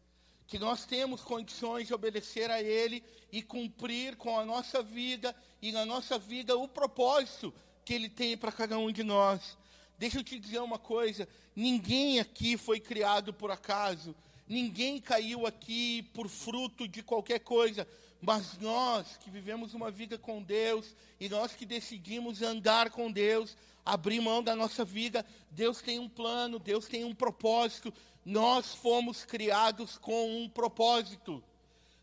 que 0.47 0.59
nós 0.59 0.85
temos 0.85 1.23
condições 1.23 1.87
de 1.87 1.95
obedecer 1.95 2.51
a 2.51 2.63
Ele 2.63 3.03
e 3.33 3.43
cumprir 3.43 4.17
com 4.17 4.39
a 4.39 4.45
nossa 4.45 4.83
vida 4.83 5.35
e 5.61 5.73
na 5.73 5.85
nossa 5.85 6.19
vida 6.19 6.57
o 6.57 6.69
propósito 6.69 7.53
que 7.85 7.95
Ele 7.95 8.09
tem 8.09 8.37
para 8.37 8.53
cada 8.53 8.79
um 8.79 8.93
de 8.93 9.03
nós. 9.03 9.57
Deixa 9.99 10.19
eu 10.19 10.25
te 10.25 10.39
dizer 10.39 10.61
uma 10.61 10.79
coisa: 10.79 11.29
ninguém 11.55 12.21
aqui 12.21 12.57
foi 12.57 12.81
criado 12.81 13.33
por 13.33 13.51
acaso, 13.51 14.15
ninguém 14.49 15.01
caiu 15.01 15.47
aqui 15.47 16.03
por 16.15 16.29
fruto 16.29 16.87
de 16.87 17.03
qualquer 17.03 17.41
coisa, 17.41 17.87
mas 18.21 18.59
nós 18.59 19.17
que 19.19 19.31
vivemos 19.31 19.75
uma 19.75 19.91
vida 19.91 20.17
com 20.17 20.43
Deus 20.43 20.95
e 21.21 21.29
nós 21.29 21.55
que 21.55 21.67
decidimos 21.67 22.43
andar 22.43 22.91
com 22.91 23.11
Deus, 23.11 23.57
abrir 23.85 24.21
mão 24.21 24.43
da 24.43 24.57
nossa 24.57 24.85
vida, 24.85 25.25
Deus 25.51 25.83
tem 25.83 25.99
um 25.99 26.09
plano, 26.09 26.59
Deus 26.59 26.87
tem 26.87 27.05
um 27.05 27.15
propósito, 27.15 27.93
nós 28.25 28.75
fomos 28.75 29.25
criados 29.25 29.99
com 29.99 30.43
um 30.43 30.49
propósito. 30.49 31.43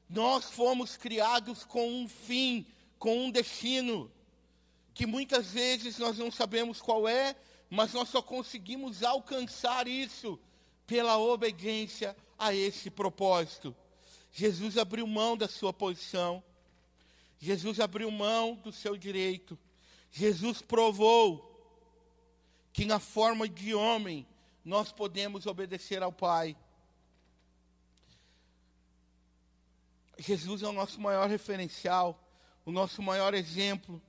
Nós 0.07 0.45
fomos 0.45 0.97
criados 0.97 1.63
com 1.63 1.89
um 1.89 2.07
fim, 2.07 2.65
com 2.99 3.25
um 3.25 3.31
destino, 3.31 4.11
que 4.93 5.05
muitas 5.05 5.51
vezes 5.51 5.97
nós 5.97 6.17
não 6.17 6.29
sabemos 6.29 6.81
qual 6.81 7.07
é, 7.07 7.35
mas 7.69 7.93
nós 7.93 8.09
só 8.09 8.21
conseguimos 8.21 9.03
alcançar 9.03 9.87
isso 9.87 10.37
pela 10.85 11.17
obediência 11.17 12.15
a 12.41 12.55
esse 12.55 12.89
propósito. 12.89 13.75
Jesus 14.31 14.75
abriu 14.75 15.05
mão 15.05 15.37
da 15.37 15.47
sua 15.47 15.71
posição. 15.71 16.43
Jesus 17.37 17.79
abriu 17.79 18.09
mão 18.09 18.55
do 18.55 18.71
seu 18.71 18.97
direito. 18.97 19.57
Jesus 20.11 20.59
provou 20.59 21.47
que 22.73 22.83
na 22.83 22.99
forma 22.99 23.47
de 23.47 23.75
homem 23.75 24.25
nós 24.65 24.91
podemos 24.91 25.45
obedecer 25.45 26.01
ao 26.01 26.11
Pai. 26.11 26.57
Jesus 30.17 30.63
é 30.63 30.67
o 30.67 30.73
nosso 30.73 30.99
maior 30.99 31.29
referencial, 31.29 32.19
o 32.65 32.71
nosso 32.71 33.03
maior 33.03 33.35
exemplo. 33.35 34.01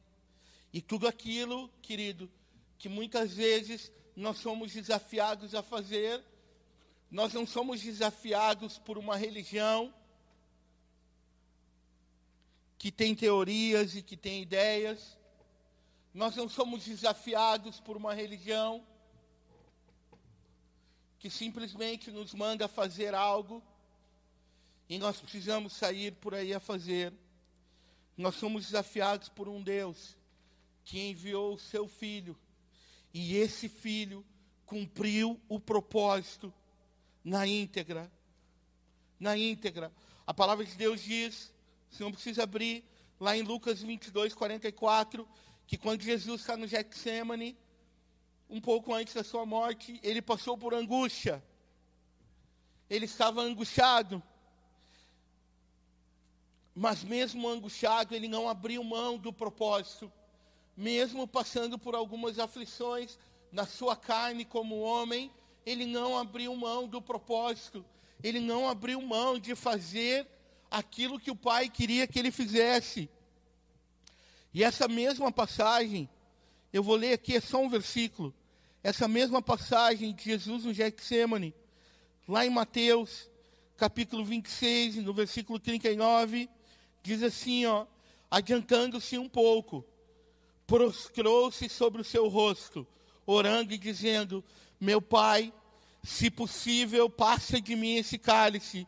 E 0.72 0.80
tudo 0.80 1.06
aquilo, 1.06 1.68
querido, 1.82 2.30
que 2.78 2.88
muitas 2.88 3.34
vezes 3.34 3.92
nós 4.16 4.38
somos 4.38 4.72
desafiados 4.72 5.54
a 5.54 5.62
fazer, 5.62 6.24
nós 7.12 7.34
não 7.34 7.46
somos 7.46 7.82
desafiados 7.82 8.78
por 8.78 8.96
uma 8.96 9.18
religião 9.18 9.92
que 12.78 12.90
tem 12.90 13.14
teorias 13.14 13.94
e 13.94 14.02
que 14.02 14.16
tem 14.16 14.40
ideias, 14.40 15.18
nós 16.14 16.34
não 16.34 16.48
somos 16.48 16.86
desafiados 16.86 17.78
por 17.78 17.98
uma 17.98 18.14
religião 18.14 18.82
que 21.18 21.28
simplesmente 21.28 22.10
nos 22.10 22.32
manda 22.32 22.66
fazer 22.66 23.14
algo 23.14 23.62
e 24.88 24.98
nós 24.98 25.20
precisamos 25.20 25.74
sair 25.74 26.14
por 26.14 26.34
aí 26.34 26.54
a 26.54 26.58
fazer. 26.58 27.12
Nós 28.16 28.36
somos 28.36 28.64
desafiados 28.64 29.28
por 29.28 29.50
um 29.50 29.62
Deus 29.62 30.16
que 30.82 30.98
enviou 30.98 31.56
o 31.56 31.58
seu 31.58 31.86
filho 31.86 32.34
e 33.12 33.36
esse 33.36 33.68
filho 33.68 34.24
cumpriu 34.64 35.38
o 35.46 35.60
propósito 35.60 36.52
na 37.24 37.46
íntegra. 37.46 38.10
Na 39.18 39.36
íntegra. 39.36 39.92
A 40.26 40.34
palavra 40.34 40.64
de 40.64 40.74
Deus 40.74 41.02
diz, 41.02 41.52
você 41.90 42.02
não 42.02 42.12
precisa 42.12 42.42
abrir, 42.42 42.84
lá 43.18 43.36
em 43.36 43.42
Lucas 43.42 43.80
22, 43.82 44.34
44, 44.34 45.28
que 45.66 45.76
quando 45.76 46.02
Jesus 46.02 46.40
está 46.40 46.56
no 46.56 46.66
Getsemane, 46.66 47.56
um 48.50 48.60
pouco 48.60 48.92
antes 48.92 49.14
da 49.14 49.24
sua 49.24 49.46
morte, 49.46 49.98
ele 50.02 50.20
passou 50.20 50.58
por 50.58 50.74
angústia. 50.74 51.42
Ele 52.90 53.06
estava 53.06 53.40
angustiado. 53.40 54.22
Mas 56.74 57.02
mesmo 57.02 57.48
angustiado, 57.48 58.14
ele 58.14 58.28
não 58.28 58.48
abriu 58.48 58.82
mão 58.84 59.16
do 59.16 59.32
propósito. 59.32 60.12
Mesmo 60.76 61.26
passando 61.26 61.78
por 61.78 61.94
algumas 61.94 62.38
aflições 62.38 63.18
na 63.50 63.66
sua 63.66 63.94
carne 63.94 64.44
como 64.44 64.80
homem, 64.80 65.30
ele 65.64 65.86
não 65.86 66.18
abriu 66.18 66.54
mão 66.56 66.86
do 66.86 67.00
propósito. 67.00 67.84
Ele 68.22 68.40
não 68.40 68.68
abriu 68.68 69.00
mão 69.02 69.38
de 69.38 69.54
fazer 69.54 70.26
aquilo 70.70 71.18
que 71.18 71.30
o 71.30 71.36
pai 71.36 71.68
queria 71.68 72.06
que 72.06 72.18
ele 72.18 72.30
fizesse. 72.30 73.08
E 74.54 74.62
essa 74.62 74.86
mesma 74.86 75.32
passagem, 75.32 76.08
eu 76.72 76.82
vou 76.82 76.96
ler 76.96 77.14
aqui, 77.14 77.36
é 77.36 77.40
só 77.40 77.60
um 77.60 77.68
versículo. 77.68 78.34
Essa 78.82 79.06
mesma 79.06 79.40
passagem 79.40 80.14
de 80.14 80.24
Jesus 80.24 80.64
no 80.64 80.74
Getsemane, 80.74 81.54
lá 82.26 82.44
em 82.44 82.50
Mateus, 82.50 83.30
capítulo 83.76 84.24
26, 84.24 84.96
no 84.96 85.12
versículo 85.12 85.58
39, 85.58 86.48
diz 87.02 87.22
assim, 87.22 87.66
ó, 87.66 87.86
adiantando-se 88.30 89.18
um 89.18 89.28
pouco, 89.28 89.84
prostrou-se 90.66 91.68
sobre 91.68 92.00
o 92.00 92.04
seu 92.04 92.28
rosto, 92.28 92.86
orando 93.26 93.72
e 93.72 93.78
dizendo: 93.78 94.44
Meu 94.80 95.00
Pai, 95.00 95.52
se 96.02 96.30
possível, 96.30 97.08
passa 97.08 97.60
de 97.60 97.76
mim 97.76 97.96
esse 97.96 98.18
cálice, 98.18 98.86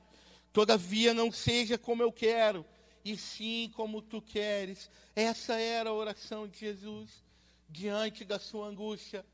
todavia 0.53 1.15
não 1.15 1.31
seja 1.31 1.79
como 1.79 2.03
eu 2.03 2.13
quero, 2.13 2.65
e 3.05 3.17
sim 3.17 3.71
como 3.75 4.03
tu 4.03 4.21
queres. 4.21 4.91
Essa 5.15 5.59
era 5.59 5.91
a 5.91 5.95
oração 5.95 6.49
de 6.49 6.59
Jesus 6.59 7.23
diante 7.69 8.25
da 8.25 8.39
sua 8.39 8.67
angústia. 8.67 9.25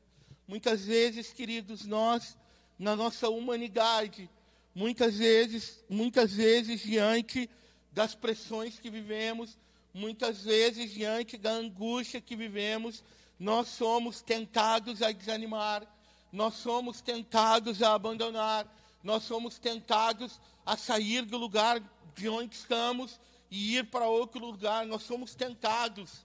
Muitas 0.47 0.85
vezes, 0.85 1.31
queridos, 1.31 1.85
nós, 1.85 2.37
na 2.77 2.95
nossa 2.95 3.29
humanidade, 3.29 4.29
muitas 4.75 5.15
vezes, 5.15 5.83
muitas 5.89 6.31
vezes 6.33 6.81
diante 6.81 7.49
das 7.91 8.15
pressões 8.15 8.79
que 8.79 8.89
vivemos, 8.89 9.57
muitas 9.93 10.43
vezes 10.43 10.91
diante 10.91 11.37
da 11.37 11.51
angústia 11.51 12.21
que 12.21 12.35
vivemos, 12.35 13.03
nós 13.41 13.69
somos 13.69 14.21
tentados 14.21 15.01
a 15.01 15.11
desanimar, 15.11 15.81
nós 16.31 16.53
somos 16.53 17.01
tentados 17.01 17.81
a 17.81 17.95
abandonar, 17.95 18.71
nós 19.03 19.23
somos 19.23 19.57
tentados 19.57 20.39
a 20.63 20.77
sair 20.77 21.25
do 21.25 21.39
lugar 21.39 21.81
de 22.13 22.29
onde 22.29 22.53
estamos 22.53 23.19
e 23.49 23.77
ir 23.77 23.85
para 23.85 24.07
outro 24.07 24.45
lugar, 24.45 24.85
nós 24.85 25.01
somos 25.01 25.33
tentados. 25.33 26.23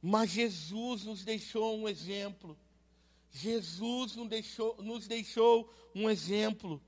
Mas 0.00 0.30
Jesus 0.30 1.04
nos 1.04 1.22
deixou 1.22 1.78
um 1.78 1.86
exemplo. 1.86 2.56
Jesus 3.30 4.16
nos 4.16 4.28
deixou, 4.30 4.74
nos 4.78 5.06
deixou 5.06 5.70
um 5.94 6.08
exemplo. 6.08 6.80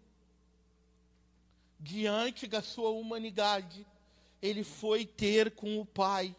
Diante 1.78 2.46
da 2.46 2.62
sua 2.62 2.88
humanidade, 2.88 3.86
ele 4.40 4.64
foi 4.64 5.04
ter 5.04 5.50
com 5.50 5.78
o 5.78 5.84
Pai. 5.84 6.34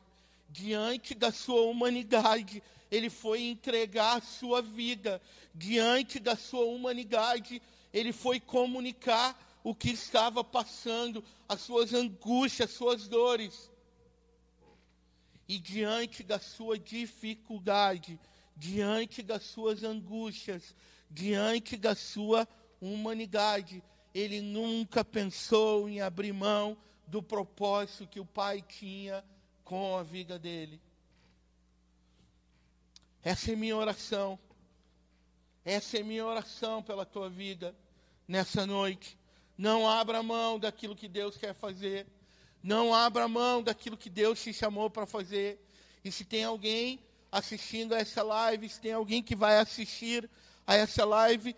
Diante 0.49 1.13
da 1.13 1.31
sua 1.31 1.61
humanidade, 1.61 2.63
ele 2.91 3.09
foi 3.09 3.43
entregar 3.43 4.17
a 4.17 4.21
sua 4.21 4.61
vida. 4.61 5.21
Diante 5.55 6.19
da 6.19 6.35
sua 6.35 6.65
humanidade, 6.65 7.61
ele 7.93 8.11
foi 8.11 8.39
comunicar 8.39 9.59
o 9.63 9.73
que 9.73 9.91
estava 9.91 10.43
passando, 10.43 11.23
as 11.47 11.61
suas 11.61 11.93
angústias, 11.93 12.69
as 12.69 12.75
suas 12.75 13.07
dores. 13.07 13.71
E 15.47 15.57
diante 15.57 16.21
da 16.21 16.37
sua 16.37 16.77
dificuldade, 16.77 18.19
diante 18.55 19.23
das 19.23 19.43
suas 19.43 19.83
angústias, 19.83 20.75
diante 21.09 21.77
da 21.77 21.95
sua 21.95 22.47
humanidade. 22.81 23.81
Ele 24.13 24.41
nunca 24.41 25.05
pensou 25.05 25.87
em 25.87 26.01
abrir 26.01 26.33
mão 26.33 26.77
do 27.07 27.23
propósito 27.23 28.07
que 28.07 28.19
o 28.19 28.25
pai 28.25 28.61
tinha 28.61 29.23
com 29.63 29.97
a 29.97 30.03
vida 30.03 30.37
dele. 30.37 30.81
Essa 33.23 33.51
é 33.51 33.55
minha 33.55 33.77
oração. 33.77 34.39
Essa 35.63 35.99
é 35.99 36.03
minha 36.03 36.25
oração 36.25 36.81
pela 36.81 37.05
tua 37.05 37.29
vida 37.29 37.75
nessa 38.27 38.65
noite. 38.65 39.17
Não 39.57 39.87
abra 39.87 40.23
mão 40.23 40.57
daquilo 40.57 40.95
que 40.95 41.07
Deus 41.07 41.37
quer 41.37 41.53
fazer. 41.53 42.07
Não 42.63 42.93
abra 42.93 43.27
mão 43.27 43.61
daquilo 43.61 43.95
que 43.95 44.09
Deus 44.09 44.41
te 44.41 44.51
chamou 44.51 44.89
para 44.89 45.05
fazer. 45.05 45.59
E 46.03 46.11
se 46.11 46.25
tem 46.25 46.43
alguém 46.43 46.99
assistindo 47.31 47.93
a 47.93 47.99
essa 47.99 48.23
live, 48.23 48.67
se 48.67 48.81
tem 48.81 48.93
alguém 48.93 49.21
que 49.21 49.35
vai 49.35 49.59
assistir 49.59 50.29
a 50.65 50.75
essa 50.75 51.05
live, 51.05 51.55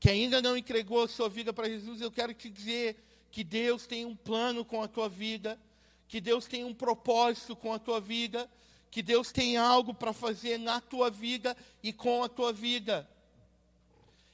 que 0.00 0.08
ainda 0.08 0.40
não 0.40 0.56
entregou 0.56 1.02
a 1.02 1.08
sua 1.08 1.28
vida 1.28 1.52
para 1.52 1.68
Jesus, 1.68 2.00
eu 2.00 2.10
quero 2.10 2.32
te 2.32 2.48
dizer 2.48 2.96
que 3.30 3.44
Deus 3.44 3.86
tem 3.86 4.04
um 4.04 4.16
plano 4.16 4.64
com 4.64 4.82
a 4.82 4.88
tua 4.88 5.08
vida, 5.08 5.60
que 6.08 6.20
Deus 6.20 6.46
tem 6.46 6.64
um 6.64 6.74
propósito 6.74 7.54
com 7.54 7.72
a 7.72 7.78
tua 7.78 8.00
vida, 8.00 8.50
que 8.90 9.02
Deus 9.02 9.30
tem 9.30 9.56
algo 9.56 9.92
para 9.92 10.12
fazer 10.12 10.58
na 10.58 10.80
tua 10.80 11.10
vida 11.10 11.56
e 11.82 11.92
com 11.92 12.22
a 12.22 12.28
tua 12.28 12.52
vida. 12.52 13.08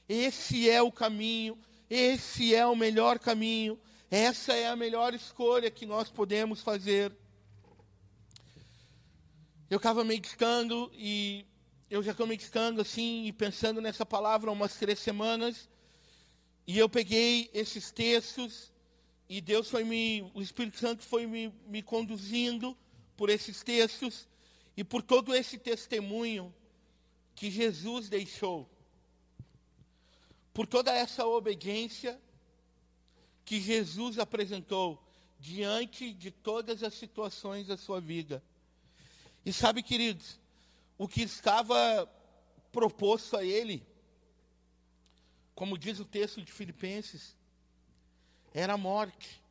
Esse 0.07 0.69
é 0.69 0.81
o 0.81 0.91
caminho, 0.91 1.57
esse 1.89 2.53
é 2.55 2.65
o 2.65 2.75
melhor 2.75 3.19
caminho, 3.19 3.79
essa 4.09 4.53
é 4.53 4.67
a 4.67 4.75
melhor 4.75 5.13
escolha 5.13 5.71
que 5.71 5.85
nós 5.85 6.09
podemos 6.09 6.61
fazer. 6.61 7.11
Eu 9.69 9.77
estava 9.77 10.03
meditando 10.03 10.91
e 10.93 11.45
eu 11.89 12.03
já 12.03 12.11
estou 12.11 12.27
meditando 12.27 12.81
assim 12.81 13.25
e 13.25 13.33
pensando 13.33 13.81
nessa 13.81 14.05
palavra 14.05 14.49
há 14.49 14.53
umas 14.53 14.75
três 14.75 14.99
semanas. 14.99 15.67
E 16.67 16.77
eu 16.77 16.87
peguei 16.87 17.49
esses 17.53 17.91
textos 17.91 18.71
e 19.27 19.41
Deus 19.41 19.69
foi 19.69 19.83
me, 19.83 20.31
o 20.33 20.41
Espírito 20.41 20.77
Santo 20.77 21.03
foi 21.03 21.25
me, 21.25 21.53
me 21.67 21.81
conduzindo 21.81 22.77
por 23.17 23.29
esses 23.29 23.63
textos 23.63 24.27
e 24.77 24.83
por 24.83 25.01
todo 25.01 25.33
esse 25.33 25.57
testemunho 25.57 26.53
que 27.35 27.49
Jesus 27.49 28.09
deixou. 28.09 28.69
Por 30.53 30.65
toda 30.65 30.91
essa 30.91 31.25
obediência 31.25 32.19
que 33.43 33.59
Jesus 33.59 34.17
apresentou 34.17 35.01
diante 35.39 36.13
de 36.13 36.31
todas 36.31 36.81
as 36.81 36.93
situações 36.93 37.67
da 37.67 37.77
sua 37.77 38.01
vida. 38.01 38.43
E 39.45 39.53
sabe, 39.53 39.83
queridos, 39.83 40.39
o 40.97 41.07
que 41.07 41.21
estava 41.21 42.09
proposto 42.71 43.37
a 43.37 43.43
ele, 43.45 43.85
como 45.53 45.77
diz 45.77 45.99
o 45.99 46.05
texto 46.05 46.41
de 46.41 46.51
Filipenses, 46.51 47.37
era 48.53 48.77
morte. 48.77 49.41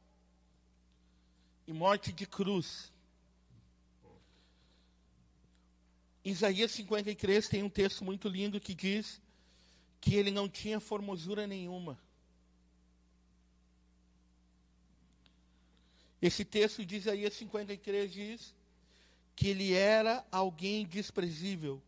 E 1.67 1.73
morte 1.73 2.13
de 2.13 2.27
cruz. 2.27 2.93
Isaías 6.25 6.73
53 6.73 7.49
tem 7.49 7.63
um 7.63 7.69
texto 7.69 8.03
muito 8.03 8.29
lindo 8.29 8.61
que 8.61 8.75
diz 8.75 9.21
que 10.01 10.15
ele 10.15 10.31
não 10.31 10.49
tinha 10.49 10.81
formosura 10.81 11.47
nenhuma. 11.47 11.99
Esse 16.23 16.43
texto 16.45 16.85
de 16.87 16.97
Isaías 16.97 17.35
53 17.35 18.11
diz 18.11 18.55
que 19.37 19.49
ele 19.49 19.75
era 19.75 20.25
alguém 20.33 20.87
desprezível. 20.87 21.83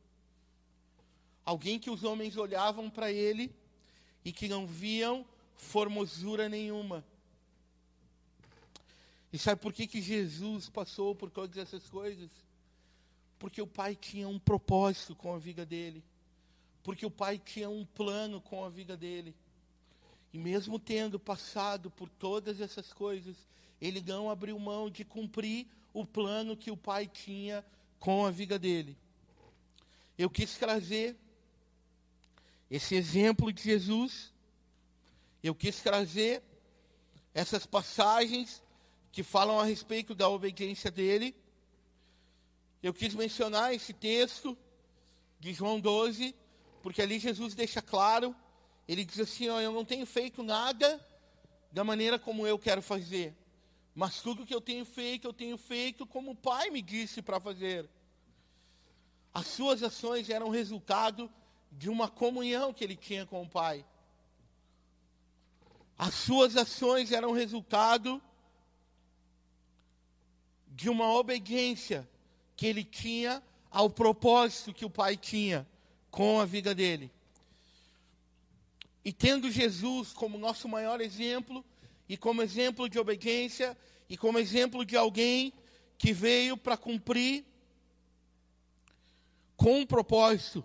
Alguém 1.43 1.79
que 1.79 1.89
os 1.89 2.05
homens 2.05 2.37
olhavam 2.37 2.91
para 2.91 3.11
ele 3.11 3.55
e 4.23 4.33
que 4.33 4.49
não 4.49 4.67
viam 4.67 5.27
formosura 5.57 6.49
nenhuma. 6.49 7.03
E 9.33 9.39
sabe 9.39 9.61
por 9.61 9.73
que, 9.73 9.87
que 9.87 10.03
Jesus 10.03 10.69
passou 10.69 11.15
por 11.15 11.31
todas 11.31 11.57
essas 11.57 11.89
coisas? 11.89 12.31
Porque 13.39 13.61
o 13.61 13.67
Pai 13.67 13.95
tinha 13.95 14.29
um 14.29 14.39
propósito 14.39 15.15
com 15.15 15.35
a 15.35 15.39
vida 15.39 15.65
dele. 15.65 16.03
Porque 16.83 17.05
o 17.05 17.11
Pai 17.11 17.39
tinha 17.39 17.69
um 17.69 17.85
plano 17.85 18.41
com 18.41 18.65
a 18.65 18.69
vida 18.69 18.97
dele. 18.97 19.35
E 20.33 20.39
mesmo 20.39 20.79
tendo 20.79 21.19
passado 21.19 21.91
por 21.91 22.09
todas 22.09 22.61
essas 22.61 22.93
coisas, 22.93 23.37
ele 23.81 24.03
não 24.03 24.31
abriu 24.31 24.59
mão 24.59 24.91
de 24.91 25.05
cumprir 25.05 25.67
o 25.93 26.05
plano 26.05 26.57
que 26.57 26.71
o 26.71 26.77
pai 26.77 27.07
tinha 27.07 27.65
com 27.99 28.27
a 28.27 28.31
vida 28.31 28.59
dele. 28.59 28.97
Eu 30.19 30.29
quis 30.29 30.57
trazer 30.57 31.17
esse 32.71 32.95
exemplo 32.95 33.53
de 33.53 33.63
Jesus, 33.63 34.33
eu 35.43 35.55
quis 35.55 35.81
trazer 35.81 36.43
essas 37.33 37.65
passagens 37.65 38.63
que 39.13 39.23
falam 39.23 39.59
a 39.59 39.65
respeito 39.65 40.15
da 40.15 40.29
obediência 40.29 40.91
dele. 40.91 41.35
Eu 42.87 42.95
quis 42.95 43.13
mencionar 43.17 43.75
esse 43.75 43.93
texto 43.93 44.57
de 45.41 45.53
João 45.53 45.81
12, 45.81 46.33
porque 46.85 47.03
ali 47.03 47.19
Jesus 47.19 47.53
deixa 47.53 47.83
claro, 47.83 48.33
ele 48.87 49.05
diz 49.05 49.19
assim: 49.19 49.49
ó, 49.49 49.61
Eu 49.61 49.73
não 49.73 49.85
tenho 49.85 50.07
feito 50.07 50.41
nada 50.41 51.05
da 51.73 51.83
maneira 51.83 52.17
como 52.17 52.47
eu 52.47 52.57
quero 52.57 52.81
fazer. 52.81 53.35
Mas 53.93 54.23
tudo 54.23 54.47
que 54.47 54.55
eu 54.55 54.61
tenho 54.61 54.85
feito, 54.85 55.27
eu 55.27 55.33
tenho 55.33 55.59
feito 55.59 56.07
como 56.07 56.31
o 56.31 56.37
Pai 56.37 56.71
me 56.71 56.81
disse 56.81 57.21
para 57.21 57.41
fazer. 57.41 57.91
As 59.35 59.49
suas 59.49 59.83
ações 59.83 60.31
eram 60.31 60.49
resultado 60.49 61.29
de 61.73 61.91
uma 61.91 62.09
comunhão 62.09 62.73
que 62.73 62.85
ele 62.85 62.95
tinha 62.95 63.27
com 63.27 63.43
o 63.43 63.49
Pai. 63.49 63.85
As 65.99 66.15
suas 66.15 66.57
ações 66.57 67.11
eram 67.11 67.33
resultado 67.33 68.23
de 70.69 70.89
uma 70.89 71.13
obediência 71.13 72.09
que 72.57 72.67
ele 72.67 72.83
tinha 72.83 73.43
ao 73.71 73.91
propósito 73.91 74.73
que 74.73 74.85
o 74.85 74.91
Pai 74.91 75.17
tinha 75.17 75.67
com 76.11 76.41
a 76.41 76.45
vida 76.45 76.75
dele. 76.75 77.11
E 79.05 79.13
tendo 79.13 79.51
Jesus 79.51 80.13
como 80.13 80.39
nosso 80.39 80.69
maior 80.69 81.01
exemplo, 81.01 81.65
e 82.09 82.17
como 82.17 82.43
exemplo 82.43 82.89
de 82.89 82.99
obediência 82.99 83.77
e 84.09 84.17
como 84.17 84.39
exemplo 84.39 84.85
de 84.85 84.97
alguém 84.97 85.53
que 85.99 86.13
veio 86.13 86.57
para 86.57 86.77
cumprir 86.77 87.45
com 89.57 89.81
um 89.81 89.87
propósito, 89.87 90.65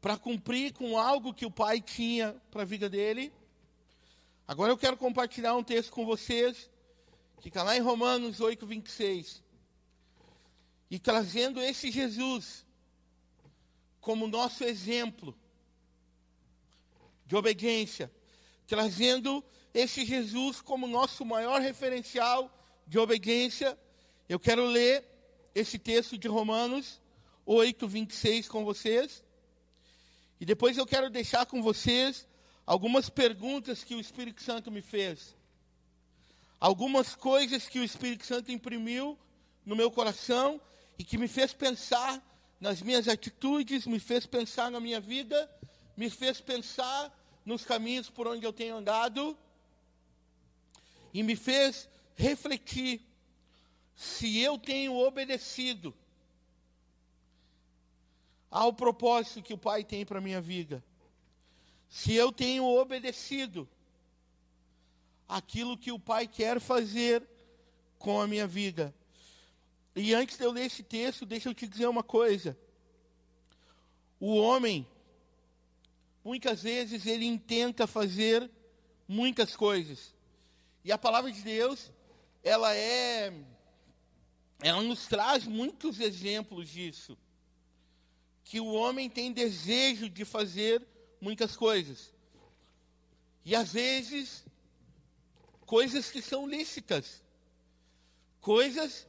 para 0.00 0.16
cumprir 0.16 0.72
com 0.72 0.98
algo 0.98 1.32
que 1.32 1.46
o 1.46 1.50
pai 1.50 1.80
tinha 1.80 2.34
para 2.50 2.62
a 2.62 2.66
vida 2.66 2.88
dele. 2.88 3.32
Agora 4.46 4.72
eu 4.72 4.78
quero 4.78 4.96
compartilhar 4.96 5.54
um 5.56 5.62
texto 5.62 5.92
com 5.92 6.04
vocês, 6.04 6.68
que 7.40 7.48
está 7.48 7.62
lá 7.62 7.76
em 7.76 7.80
Romanos 7.80 8.40
8, 8.40 8.66
26. 8.66 9.42
E 10.90 10.98
trazendo 10.98 11.60
esse 11.60 11.90
Jesus 11.90 12.64
como 14.00 14.26
nosso 14.26 14.64
exemplo 14.64 15.36
de 17.26 17.36
obediência, 17.36 18.10
trazendo 18.66 19.44
esse 19.74 20.04
Jesus 20.04 20.60
como 20.60 20.86
nosso 20.86 21.24
maior 21.24 21.60
referencial 21.60 22.50
de 22.86 22.98
obediência. 22.98 23.78
Eu 24.28 24.40
quero 24.40 24.64
ler 24.64 25.04
esse 25.54 25.78
texto 25.78 26.16
de 26.16 26.26
Romanos 26.26 27.00
8, 27.44 27.86
26 27.86 28.48
com 28.48 28.64
vocês. 28.64 29.22
E 30.40 30.46
depois 30.46 30.78
eu 30.78 30.86
quero 30.86 31.10
deixar 31.10 31.46
com 31.46 31.62
vocês 31.62 32.26
algumas 32.64 33.08
perguntas 33.08 33.84
que 33.84 33.94
o 33.94 34.00
Espírito 34.00 34.42
Santo 34.42 34.70
me 34.70 34.80
fez. 34.80 35.36
Algumas 36.60 37.14
coisas 37.14 37.68
que 37.68 37.78
o 37.78 37.84
Espírito 37.84 38.24
Santo 38.24 38.50
imprimiu 38.50 39.18
no 39.64 39.76
meu 39.76 39.90
coração 39.90 40.60
e 40.98 41.04
que 41.04 41.16
me 41.16 41.28
fez 41.28 41.52
pensar 41.52 42.22
nas 42.60 42.82
minhas 42.82 43.06
atitudes, 43.06 43.86
me 43.86 44.00
fez 44.00 44.26
pensar 44.26 44.70
na 44.70 44.80
minha 44.80 45.00
vida, 45.00 45.50
me 45.96 46.10
fez 46.10 46.40
pensar 46.40 47.16
nos 47.44 47.64
caminhos 47.64 48.10
por 48.10 48.26
onde 48.26 48.44
eu 48.44 48.52
tenho 48.52 48.76
andado 48.76 49.38
e 51.14 51.22
me 51.22 51.36
fez 51.36 51.88
refletir 52.16 53.00
se 53.94 54.38
eu 54.38 54.58
tenho 54.58 54.94
obedecido 54.94 55.94
ao 58.50 58.72
propósito 58.72 59.42
que 59.42 59.54
o 59.54 59.58
Pai 59.58 59.84
tem 59.84 60.04
para 60.04 60.18
a 60.18 60.22
minha 60.22 60.40
vida. 60.40 60.82
Se 61.88 62.14
eu 62.14 62.32
tenho 62.32 62.64
obedecido 62.64 63.68
aquilo 65.28 65.76
que 65.76 65.92
o 65.92 65.98
Pai 65.98 66.26
quer 66.26 66.60
fazer 66.60 67.26
com 67.98 68.20
a 68.20 68.26
minha 68.26 68.46
vida. 68.46 68.94
E 69.94 70.14
antes 70.14 70.36
de 70.36 70.44
eu 70.44 70.52
ler 70.52 70.66
esse 70.66 70.82
texto, 70.82 71.26
deixa 71.26 71.48
eu 71.48 71.54
te 71.54 71.66
dizer 71.66 71.86
uma 71.86 72.02
coisa. 72.02 72.56
O 74.20 74.36
homem, 74.36 74.86
muitas 76.24 76.62
vezes, 76.62 77.06
ele 77.06 77.24
intenta 77.24 77.86
fazer 77.86 78.50
muitas 79.06 79.56
coisas. 79.56 80.14
E 80.84 80.92
a 80.92 80.98
palavra 80.98 81.30
de 81.30 81.42
Deus, 81.42 81.90
ela 82.42 82.74
é 82.74 83.32
ela 84.60 84.82
nos 84.82 85.06
traz 85.06 85.44
muitos 85.46 86.00
exemplos 86.00 86.68
disso. 86.68 87.16
Que 88.44 88.60
o 88.60 88.72
homem 88.72 89.08
tem 89.08 89.32
desejo 89.32 90.08
de 90.08 90.24
fazer 90.24 90.84
muitas 91.20 91.56
coisas. 91.56 92.12
E 93.44 93.54
às 93.54 93.72
vezes, 93.72 94.44
coisas 95.64 96.10
que 96.10 96.20
são 96.20 96.46
lícitas, 96.46 97.22
coisas 98.40 99.06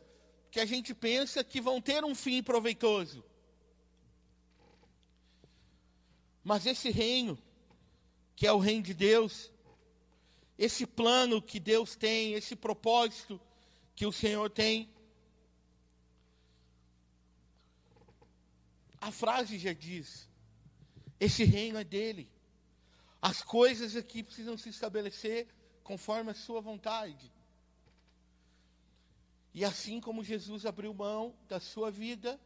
que 0.52 0.60
a 0.60 0.66
gente 0.66 0.94
pensa 0.94 1.44
que 1.44 1.62
vão 1.62 1.82
ter 1.82 2.04
um 2.04 2.16
fim 2.16 2.42
proveitoso. 2.42 3.24
Mas 6.44 6.66
esse 6.66 6.90
reino, 6.90 7.38
que 8.36 8.48
é 8.48 8.52
o 8.52 8.58
reino 8.58 8.84
de 8.84 8.94
Deus, 8.94 9.52
esse 10.58 10.86
plano 10.86 11.42
que 11.42 11.60
Deus 11.60 11.96
tem, 11.96 12.34
esse 12.34 12.56
propósito 12.56 13.40
que 13.96 14.06
o 14.06 14.12
Senhor 14.12 14.50
tem, 14.50 14.90
a 19.00 19.12
frase 19.12 19.60
já 19.60 19.74
diz: 19.74 20.28
esse 21.20 21.44
reino 21.44 21.78
é 21.78 21.84
dele. 21.84 22.30
As 23.22 23.44
coisas 23.44 23.96
aqui 23.96 24.24
precisam 24.24 24.58
se 24.58 24.70
estabelecer 24.70 25.48
conforme 25.84 26.32
a 26.32 26.36
sua 26.36 26.62
vontade. 26.62 27.32
E 29.54 29.66
assim 29.66 30.00
como 30.00 30.24
Jesus 30.24 30.66
abriu 30.66 30.94
mão 30.94 31.34
da 31.48 31.60
sua 31.60 31.90
vida, 31.90 32.40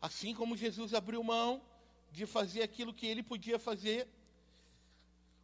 assim 0.00 0.34
como 0.34 0.56
Jesus 0.56 0.92
abriu 0.92 1.22
mão 1.22 1.62
de 2.12 2.26
fazer 2.26 2.62
aquilo 2.62 2.92
que 2.92 3.06
ele 3.06 3.22
podia 3.22 3.58
fazer, 3.58 4.06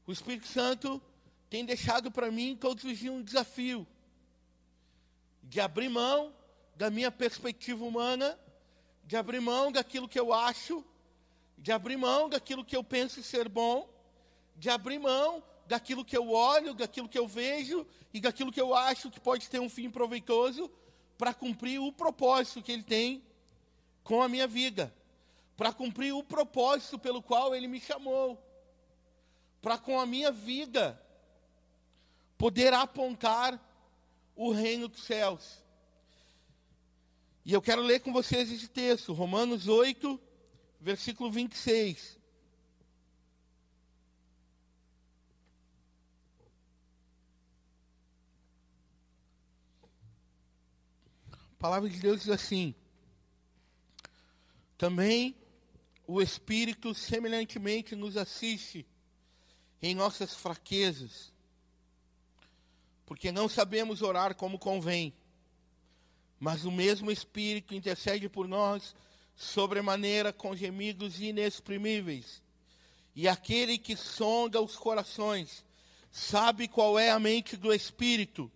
o 0.06 0.12
Espírito 0.12 0.46
Santo 0.46 1.00
tem 1.48 1.64
deixado 1.64 2.10
para 2.10 2.30
mim 2.30 2.56
todos 2.56 2.84
os 2.84 2.98
dias 2.98 3.14
um 3.14 3.22
desafio 3.22 3.86
de 5.42 5.60
abrir 5.60 5.88
mão 5.88 6.34
da 6.76 6.90
minha 6.90 7.10
perspectiva 7.10 7.84
humana, 7.84 8.38
de 9.04 9.16
abrir 9.16 9.40
mão 9.40 9.72
daquilo 9.72 10.08
que 10.08 10.20
eu 10.20 10.32
acho, 10.32 10.84
de 11.58 11.72
abrir 11.72 11.96
mão 11.96 12.28
daquilo 12.28 12.64
que 12.64 12.76
eu 12.76 12.84
penso 12.84 13.22
ser 13.22 13.48
bom, 13.48 13.88
de 14.56 14.70
abrir 14.70 14.98
mão 14.98 15.42
daquilo 15.66 16.04
que 16.04 16.16
eu 16.16 16.30
olho, 16.30 16.74
daquilo 16.74 17.08
que 17.08 17.18
eu 17.18 17.26
vejo 17.26 17.86
e 18.12 18.20
daquilo 18.20 18.52
que 18.52 18.60
eu 18.60 18.74
acho 18.74 19.10
que 19.10 19.20
pode 19.20 19.48
ter 19.48 19.60
um 19.60 19.68
fim 19.68 19.90
proveitoso 19.90 20.70
para 21.20 21.34
cumprir 21.34 21.78
o 21.78 21.92
propósito 21.92 22.62
que 22.62 22.72
Ele 22.72 22.82
tem 22.82 23.22
com 24.02 24.22
a 24.22 24.28
minha 24.28 24.46
vida, 24.46 24.90
para 25.54 25.70
cumprir 25.70 26.14
o 26.14 26.24
propósito 26.24 26.98
pelo 26.98 27.22
qual 27.22 27.54
Ele 27.54 27.68
me 27.68 27.78
chamou, 27.78 28.42
para 29.60 29.76
com 29.76 30.00
a 30.00 30.06
minha 30.06 30.32
vida 30.32 30.98
poder 32.38 32.72
apontar 32.72 33.60
o 34.34 34.50
reino 34.50 34.88
dos 34.88 35.02
céus. 35.02 35.62
E 37.44 37.52
eu 37.52 37.60
quero 37.60 37.82
ler 37.82 38.00
com 38.00 38.14
vocês 38.14 38.50
esse 38.50 38.68
texto, 38.68 39.12
Romanos 39.12 39.68
8, 39.68 40.18
versículo 40.80 41.30
26. 41.30 42.18
A 51.60 51.68
palavra 51.68 51.90
de 51.90 52.00
Deus 52.00 52.22
diz 52.22 52.30
assim: 52.30 52.74
Também 54.78 55.36
o 56.06 56.22
Espírito 56.22 56.94
semelhantemente 56.94 57.94
nos 57.94 58.16
assiste 58.16 58.86
em 59.82 59.94
nossas 59.94 60.34
fraquezas, 60.34 61.30
porque 63.04 63.30
não 63.30 63.46
sabemos 63.46 64.00
orar 64.00 64.34
como 64.34 64.58
convém, 64.58 65.12
mas 66.38 66.64
o 66.64 66.72
mesmo 66.72 67.10
Espírito 67.10 67.74
intercede 67.74 68.26
por 68.26 68.48
nós 68.48 68.94
sobremaneira 69.36 70.32
com 70.32 70.56
gemidos 70.56 71.20
inexprimíveis. 71.20 72.42
E 73.14 73.28
aquele 73.28 73.76
que 73.76 73.96
sonda 73.96 74.62
os 74.62 74.76
corações 74.76 75.62
sabe 76.10 76.66
qual 76.68 76.98
é 76.98 77.10
a 77.10 77.18
mente 77.18 77.54
do 77.54 77.70
Espírito, 77.70 78.50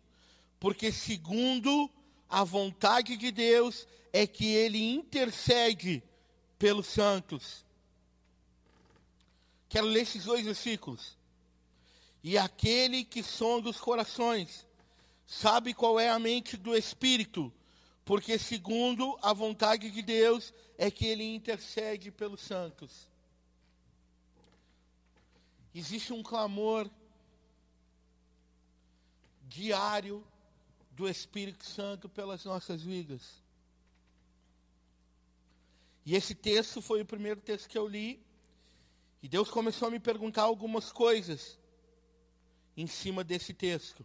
porque 0.59 0.91
segundo 0.91 1.91
a 2.35 2.43
vontade 2.43 3.17
de 3.17 3.31
Deus 3.31 3.87
é 4.13 4.27
que 4.27 4.45
ele 4.45 4.83
intercede 4.93 6.03
pelos 6.59 6.89
santos. 6.89 7.65
Quero 9.69 9.87
ler 9.87 10.03
esses 10.03 10.25
dois 10.25 10.45
versículos. 10.45 11.17
E 12.25 12.37
aquele 12.37 13.05
que 13.05 13.23
sonda 13.23 13.71
os 13.71 13.79
corações 13.79 14.67
sabe 15.25 15.73
qual 15.73 16.01
é 16.01 16.11
a 16.11 16.19
mente 16.19 16.57
do 16.57 16.77
Espírito, 16.77 17.53
porque 18.05 18.37
segundo 18.37 19.17
a 19.23 19.33
vontade 19.33 19.89
de 19.89 20.03
Deus 20.03 20.53
é 20.77 20.91
que 20.91 21.07
ele 21.07 21.37
intercede 21.37 22.11
pelos 22.11 22.41
santos. 22.41 23.09
Existe 25.73 26.13
um 26.13 26.23
clamor 26.23 26.91
diário 29.47 30.27
do 30.95 31.09
Espírito 31.09 31.65
Santo 31.65 32.09
pelas 32.09 32.45
nossas 32.45 32.83
vidas. 32.83 33.43
E 36.07 36.15
esse 36.15 36.35
texto 36.35 36.81
foi 36.81 37.03
o 37.03 37.07
primeiro 37.07 37.41
texto 37.41 37.69
que 37.69 37.79
eu 37.79 37.87
li, 37.87 38.25
e 39.23 39.29
Deus 39.29 39.51
começou 39.51 39.89
a 39.89 39.91
me 39.91 39.99
perguntar 39.99 40.43
algumas 40.43 40.93
coisas 40.93 41.59
em 42.77 42.87
cima 42.87 43.25
desse 43.25 43.53
texto. 43.53 44.05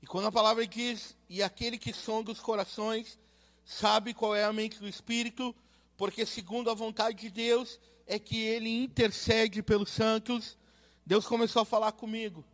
E 0.00 0.06
quando 0.06 0.28
a 0.28 0.32
palavra 0.32 0.66
diz, 0.66 1.16
e 1.28 1.42
aquele 1.42 1.76
que 1.76 1.92
sonda 1.92 2.30
os 2.30 2.40
corações, 2.40 3.18
sabe 3.64 4.14
qual 4.14 4.34
é 4.34 4.44
a 4.44 4.52
mente 4.52 4.78
do 4.78 4.88
Espírito, 4.88 5.54
porque 5.96 6.24
segundo 6.24 6.70
a 6.70 6.74
vontade 6.74 7.18
de 7.18 7.30
Deus 7.30 7.78
é 8.06 8.18
que 8.18 8.38
ele 8.38 8.70
intercede 8.84 9.62
pelos 9.62 9.90
santos, 9.90 10.56
Deus 11.04 11.26
começou 11.26 11.62
a 11.62 11.66
falar 11.66 11.92
comigo 11.92 12.44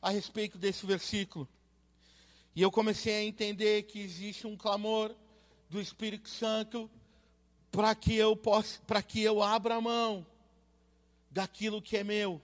a 0.00 0.10
respeito 0.10 0.58
desse 0.58 0.86
versículo. 0.86 1.48
E 2.54 2.62
eu 2.62 2.70
comecei 2.70 3.14
a 3.14 3.24
entender 3.24 3.84
que 3.84 4.00
existe 4.00 4.46
um 4.46 4.56
clamor 4.56 5.14
do 5.68 5.80
Espírito 5.80 6.28
Santo 6.28 6.90
para 7.70 7.94
que 7.94 8.14
eu 8.14 8.34
possa, 8.34 8.80
para 8.86 9.02
que 9.02 9.22
eu 9.22 9.42
abra 9.42 9.76
a 9.76 9.80
mão 9.80 10.26
daquilo 11.30 11.82
que 11.82 11.96
é 11.96 12.04
meu 12.04 12.40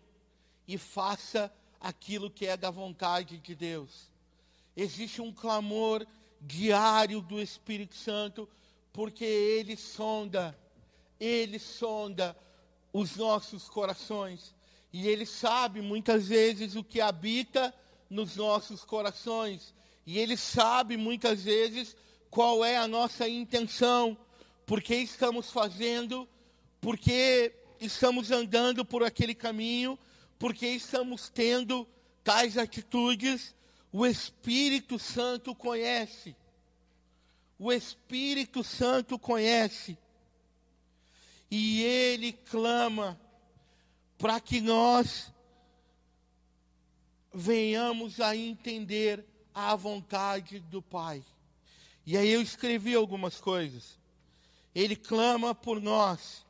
e 0.69 0.79
faça 0.79 1.53
aquilo 1.81 2.31
que 2.31 2.47
é 2.47 2.57
da 2.57 2.71
vontade 2.71 3.39
de 3.39 3.55
Deus. 3.55 4.11
Existe 4.77 5.21
um 5.21 5.33
clamor 5.33 6.07
diário 6.41 7.21
do 7.21 7.41
Espírito 7.41 7.95
Santo 7.95 8.49
porque 8.93 9.25
ele 9.25 9.77
sonda, 9.77 10.57
ele 11.19 11.59
sonda 11.59 12.37
os 12.93 13.17
nossos 13.17 13.69
corações. 13.69 14.55
E 14.97 15.09
Ele 15.09 15.27
sabe 15.27 15.83
muitas 15.83 16.29
vezes 16.29 16.77
o 16.77 16.85
que 16.85 17.01
habita 17.01 17.75
nos 18.09 18.37
nossos 18.37 18.85
corações. 18.85 19.75
E 20.07 20.21
Ele 20.21 20.37
sabe 20.37 20.97
muitas 20.97 21.43
vezes 21.43 21.97
qual 22.31 22.65
é 22.65 22.77
a 22.77 22.87
nossa 22.87 23.29
intenção, 23.29 24.17
por 24.65 24.81
que 24.81 24.95
estamos 24.95 25.51
fazendo, 25.51 26.29
por 26.81 26.97
que 26.97 27.53
estamos 27.81 28.31
andando 28.31 28.85
por 28.85 29.03
aquele 29.03 29.35
caminho, 29.35 29.99
por 30.39 30.55
que 30.55 30.69
estamos 30.69 31.29
tendo 31.29 31.89
tais 32.23 32.57
atitudes. 32.57 33.53
O 33.91 34.07
Espírito 34.07 34.97
Santo 34.97 35.57
conhece. 35.57 36.37
O 37.59 37.73
Espírito 37.73 38.63
Santo 38.63 39.19
conhece. 39.19 39.99
E 41.51 41.83
ele 41.83 42.33
clama 42.33 43.19
para 44.19 44.41
que 44.41 44.61
nós 44.61 45.33
venhamos 47.33 48.21
a 48.21 48.37
entender 48.37 49.25
a 49.53 49.75
vontade 49.75 50.61
do 50.61 50.81
Pai. 50.81 51.25
E 52.07 52.17
aí 52.17 52.29
eu 52.29 52.43
escrevi 52.43 52.95
algumas 52.95 53.41
coisas. 53.41 53.99
Ele 54.75 54.97
clama 54.97 55.55
por 55.55 55.81
nós, 55.81 56.45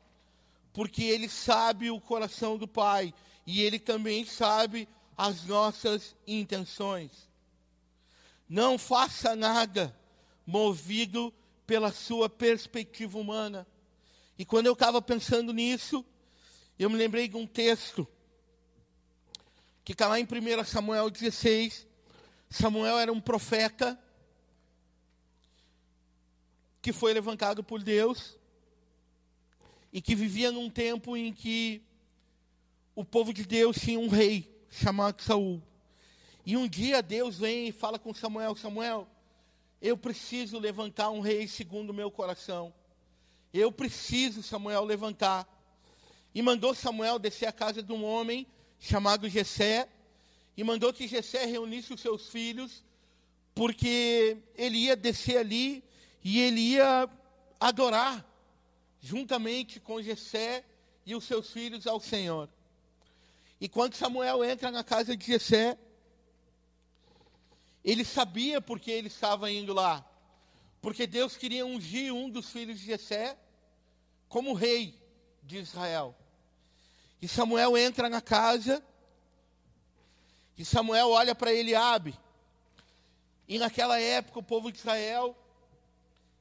porque 0.73 1.03
ele 1.03 1.29
sabe 1.29 1.89
o 1.89 2.01
coração 2.01 2.57
do 2.57 2.67
Pai 2.67 3.13
e 3.45 3.61
ele 3.61 3.79
também 3.79 4.25
sabe 4.25 4.87
as 5.17 5.45
nossas 5.45 6.15
intenções. 6.27 7.29
Não 8.47 8.77
faça 8.77 9.35
nada 9.35 9.95
movido 10.45 11.33
pela 11.65 11.91
sua 11.91 12.29
perspectiva 12.29 13.17
humana. 13.17 13.65
E 14.37 14.45
quando 14.45 14.67
eu 14.67 14.73
estava 14.73 15.01
pensando 15.01 15.53
nisso, 15.53 16.05
eu 16.77 16.89
me 16.89 16.97
lembrei 16.97 17.27
de 17.27 17.37
um 17.37 17.47
texto 17.47 18.05
que 19.83 19.93
está 19.93 20.07
lá 20.07 20.19
em 20.19 20.25
1 20.25 20.63
Samuel 20.65 21.09
16. 21.09 21.87
Samuel 22.49 22.99
era 22.99 23.13
um 23.13 23.21
profeta 23.21 23.97
que 26.81 26.91
foi 26.91 27.13
levantado 27.13 27.63
por 27.63 27.81
Deus 27.81 28.37
e 29.93 30.01
que 30.01 30.15
vivia 30.15 30.51
num 30.51 30.69
tempo 30.69 31.15
em 31.15 31.31
que 31.31 31.81
o 32.93 33.05
povo 33.05 33.33
de 33.33 33.45
Deus 33.45 33.77
tinha 33.77 33.99
um 33.99 34.09
rei 34.09 34.53
chamado 34.69 35.21
Saul. 35.21 35.63
E 36.45 36.57
um 36.57 36.67
dia 36.67 37.01
Deus 37.01 37.39
vem 37.39 37.69
e 37.69 37.71
fala 37.71 37.97
com 37.97 38.13
Samuel: 38.13 38.55
Samuel, 38.55 39.07
eu 39.81 39.95
preciso 39.95 40.59
levantar 40.59 41.09
um 41.09 41.21
rei 41.21 41.47
segundo 41.47 41.91
o 41.91 41.93
meu 41.93 42.11
coração. 42.11 42.73
Eu 43.53 43.71
preciso, 43.71 44.43
Samuel, 44.43 44.83
levantar 44.83 45.47
e 46.35 46.41
mandou 46.41 46.75
Samuel 46.75 47.17
descer 47.17 47.45
à 47.45 47.51
casa 47.53 47.81
de 47.81 47.93
um 47.93 48.03
homem 48.03 48.45
chamado 48.77 49.29
Jessé, 49.29 49.87
e 50.57 50.65
mandou 50.65 50.91
que 50.93 51.07
Jessé 51.07 51.45
reunisse 51.45 51.93
os 51.93 52.01
seus 52.01 52.27
filhos, 52.27 52.83
porque 53.53 54.37
ele 54.53 54.77
ia 54.79 54.97
descer 54.97 55.37
ali 55.37 55.81
e 56.21 56.41
ele 56.41 56.59
ia 56.59 57.09
adorar 57.57 58.25
juntamente 58.99 59.79
com 59.79 60.01
Jessé 60.01 60.65
e 61.05 61.15
os 61.15 61.23
seus 61.23 61.51
filhos 61.51 61.87
ao 61.87 62.01
Senhor. 62.01 62.49
E 63.61 63.69
quando 63.69 63.95
Samuel 63.95 64.43
entra 64.43 64.69
na 64.71 64.83
casa 64.83 65.15
de 65.15 65.25
Jessé, 65.25 65.77
ele 67.81 68.03
sabia 68.03 68.59
porque 68.59 68.91
ele 68.91 69.07
estava 69.07 69.49
indo 69.49 69.73
lá. 69.73 70.05
Porque 70.81 71.07
Deus 71.07 71.37
queria 71.37 71.65
ungir 71.65 72.13
um 72.13 72.29
dos 72.29 72.49
filhos 72.49 72.77
de 72.79 72.85
Jessé 72.85 73.37
como 74.27 74.53
rei 74.53 74.99
de 75.41 75.57
Israel. 75.57 76.13
E 77.21 77.27
Samuel 77.27 77.77
entra 77.77 78.09
na 78.09 78.21
casa, 78.21 78.83
e 80.57 80.63
Samuel 80.63 81.09
olha 81.09 81.35
para 81.35 81.53
Eliabe. 81.53 82.17
E 83.47 83.57
naquela 83.57 83.99
época 83.99 84.39
o 84.39 84.43
povo 84.43 84.71
de 84.71 84.79
Israel 84.79 85.35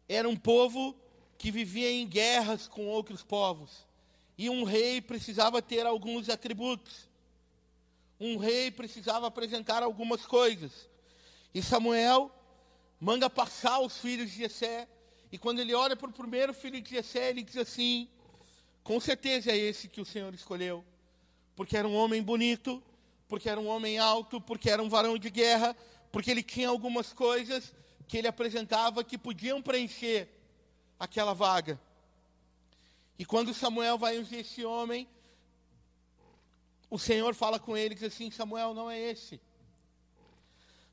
era 0.09 0.29
um 0.29 0.37
povo 0.37 0.95
que 1.37 1.51
vivia 1.51 1.91
em 1.91 2.07
guerras 2.07 2.69
com 2.69 2.87
outros 2.87 3.23
povos. 3.23 3.87
E 4.37 4.49
um 4.49 4.65
rei 4.65 5.01
precisava 5.01 5.61
ter 5.61 5.87
alguns 5.87 6.29
atributos. 6.29 7.09
Um 8.19 8.37
rei 8.37 8.71
precisava 8.71 9.27
apresentar 9.27 9.83
algumas 9.83 10.25
coisas. 10.25 10.89
E 11.53 11.63
Samuel 11.63 12.31
manda 13.01 13.29
passar 13.29 13.81
os 13.81 13.99
filhos 13.99 14.31
de 14.31 14.39
Jessé. 14.39 14.89
E 15.31 15.39
quando 15.39 15.59
ele 15.59 15.75
olha 15.75 15.97
para 15.97 16.09
o 16.09 16.13
primeiro 16.13 16.55
filho 16.55 16.81
de 16.81 16.91
Jessé, 16.91 17.31
ele 17.31 17.43
diz 17.43 17.57
assim: 17.57 18.09
Com 18.85 19.01
certeza 19.01 19.51
é 19.51 19.57
esse 19.57 19.89
que 19.89 20.01
o 20.01 20.05
Senhor 20.05 20.33
escolheu. 20.35 20.85
Porque 21.57 21.77
era 21.77 21.89
um 21.89 21.95
homem 21.95 22.23
bonito, 22.23 22.83
porque 23.27 23.49
era 23.49 23.59
um 23.59 23.67
homem 23.67 23.99
alto, 23.99 24.41
porque 24.41 24.69
era 24.69 24.83
um 24.83 24.91
varão 24.91 25.17
de 25.17 25.31
guerra, 25.31 25.75
porque 26.13 26.31
ele 26.31 26.43
tinha 26.43 26.69
algumas 26.69 27.13
coisas 27.13 27.75
que 28.07 28.19
ele 28.19 28.29
apresentava 28.29 29.03
que 29.03 29.17
podiam 29.17 29.63
preencher 29.63 30.29
aquela 31.01 31.33
vaga. 31.33 31.81
E 33.19 33.25
quando 33.25 33.55
Samuel 33.55 33.97
vai 33.97 34.19
ungir 34.19 34.41
esse 34.41 34.65
homem, 34.65 35.09
o 36.91 36.99
Senhor 36.99 37.35
fala 37.35 37.59
com 37.59 37.77
ele 37.77 37.95
e 37.95 37.99
diz 37.99 38.05
assim: 38.05 38.31
Samuel, 38.31 38.75
não 38.75 38.91
é 38.91 39.01
esse. 39.01 39.41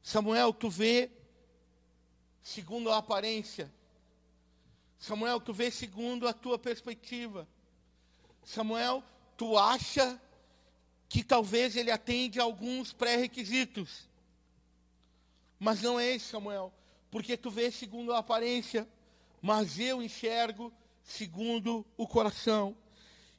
Samuel, 0.01 0.53
tu 0.53 0.69
vê 0.69 1.11
segundo 2.41 2.89
a 2.89 2.97
aparência. 2.97 3.71
Samuel, 4.97 5.41
tu 5.41 5.53
vê 5.53 5.69
segundo 5.69 6.27
a 6.27 6.33
tua 6.33 6.57
perspectiva. 6.57 7.47
Samuel, 8.43 9.03
tu 9.37 9.57
acha 9.57 10.19
que 11.07 11.23
talvez 11.23 11.75
ele 11.75 11.91
atende 11.91 12.39
a 12.39 12.43
alguns 12.43 12.93
pré-requisitos. 12.93 14.09
Mas 15.59 15.81
não 15.81 15.99
é 15.99 16.11
esse, 16.11 16.25
Samuel, 16.25 16.73
porque 17.09 17.35
tu 17.37 17.51
vê 17.51 17.69
segundo 17.69 18.13
a 18.13 18.19
aparência, 18.19 18.87
mas 19.41 19.79
eu 19.79 20.01
enxergo 20.01 20.73
segundo 21.03 21.85
o 21.97 22.07
coração. 22.07 22.75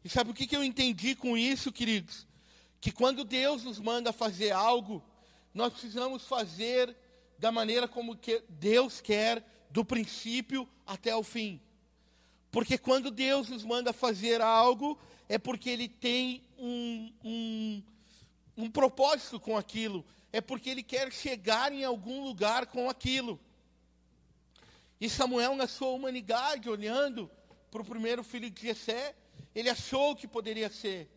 E 0.04 0.08
sabe 0.08 0.30
o 0.30 0.34
que, 0.34 0.46
que 0.46 0.56
eu 0.56 0.62
entendi 0.62 1.14
com 1.14 1.36
isso, 1.36 1.72
queridos? 1.72 2.26
Que 2.80 2.92
quando 2.92 3.24
Deus 3.24 3.64
nos 3.64 3.78
manda 3.78 4.12
fazer 4.12 4.50
algo, 4.50 5.02
nós 5.54 5.72
precisamos 5.72 6.24
fazer 6.26 6.96
da 7.38 7.50
maneira 7.50 7.88
como 7.88 8.16
que 8.16 8.42
Deus 8.48 9.00
quer, 9.00 9.44
do 9.70 9.84
princípio 9.84 10.68
até 10.86 11.14
o 11.16 11.22
fim. 11.22 11.60
Porque 12.52 12.78
quando 12.78 13.10
Deus 13.10 13.48
nos 13.48 13.64
manda 13.64 13.92
fazer 13.92 14.40
algo, 14.40 14.96
é 15.28 15.38
porque 15.38 15.70
Ele 15.70 15.88
tem 15.88 16.44
um, 16.58 17.12
um, 17.24 17.82
um 18.56 18.70
propósito 18.70 19.40
com 19.40 19.56
aquilo. 19.56 20.04
É 20.30 20.40
porque 20.40 20.70
Ele 20.70 20.82
quer 20.82 21.10
chegar 21.10 21.72
em 21.72 21.82
algum 21.82 22.22
lugar 22.22 22.66
com 22.66 22.88
aquilo. 22.88 23.40
E 25.00 25.08
Samuel, 25.08 25.56
na 25.56 25.66
sua 25.66 25.88
humanidade, 25.88 26.68
olhando 26.68 27.28
para 27.70 27.82
o 27.82 27.84
primeiro 27.84 28.22
filho 28.22 28.50
de 28.50 28.62
Jessé, 28.68 29.16
ele 29.54 29.68
achou 29.68 30.14
que 30.14 30.28
poderia 30.28 30.70
ser. 30.70 31.10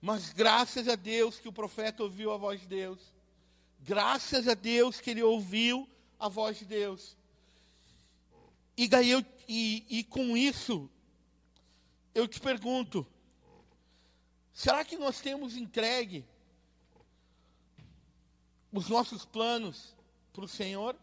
Mas 0.00 0.32
graças 0.32 0.88
a 0.88 0.96
Deus 0.96 1.38
que 1.38 1.48
o 1.48 1.52
profeta 1.52 2.02
ouviu 2.02 2.32
a 2.32 2.36
voz 2.36 2.60
de 2.60 2.66
Deus. 2.66 2.98
Graças 3.78 4.48
a 4.48 4.54
Deus 4.54 5.00
que 5.00 5.10
ele 5.10 5.22
ouviu 5.22 5.88
a 6.18 6.28
voz 6.28 6.58
de 6.58 6.64
Deus. 6.64 7.16
E, 8.82 9.10
eu, 9.10 9.24
e, 9.46 9.86
e 9.88 10.02
com 10.02 10.36
isso, 10.36 10.90
eu 12.12 12.26
te 12.26 12.40
pergunto: 12.40 13.06
será 14.52 14.84
que 14.84 14.96
nós 14.96 15.20
temos 15.20 15.56
entregue 15.56 16.24
os 18.72 18.88
nossos 18.88 19.24
planos 19.24 19.94
para 20.32 20.44
o 20.44 20.48
Senhor? 20.48 20.96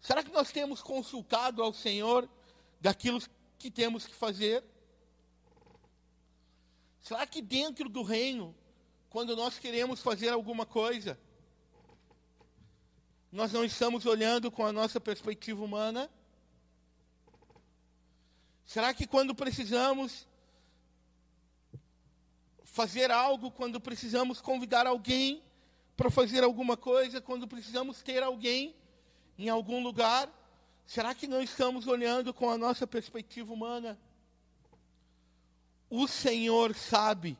Será 0.00 0.24
que 0.24 0.32
nós 0.32 0.50
temos 0.50 0.82
consultado 0.82 1.62
ao 1.62 1.72
Senhor 1.72 2.28
daquilo 2.80 3.20
que 3.56 3.70
temos 3.70 4.04
que 4.04 4.14
fazer? 4.14 4.64
Será 7.00 7.24
que 7.24 7.40
dentro 7.40 7.88
do 7.88 8.02
reino 8.02 8.52
quando 9.08 9.36
nós 9.36 9.60
queremos 9.60 10.00
fazer 10.00 10.30
alguma 10.30 10.66
coisa, 10.66 11.16
nós 13.32 13.52
não 13.52 13.64
estamos 13.64 14.06
olhando 14.06 14.50
com 14.50 14.66
a 14.66 14.72
nossa 14.72 15.00
perspectiva 15.00 15.64
humana? 15.64 16.10
Será 18.64 18.92
que 18.92 19.06
quando 19.06 19.34
precisamos 19.34 20.26
fazer 22.64 23.10
algo, 23.10 23.50
quando 23.50 23.80
precisamos 23.80 24.40
convidar 24.40 24.86
alguém 24.86 25.42
para 25.96 26.10
fazer 26.10 26.42
alguma 26.42 26.76
coisa, 26.76 27.20
quando 27.20 27.46
precisamos 27.46 28.02
ter 28.02 28.22
alguém 28.22 28.74
em 29.38 29.48
algum 29.48 29.82
lugar, 29.82 30.28
será 30.86 31.14
que 31.14 31.26
não 31.26 31.42
estamos 31.42 31.86
olhando 31.86 32.32
com 32.32 32.48
a 32.50 32.58
nossa 32.58 32.86
perspectiva 32.86 33.52
humana? 33.52 33.98
O 35.88 36.06
Senhor 36.06 36.74
sabe 36.74 37.36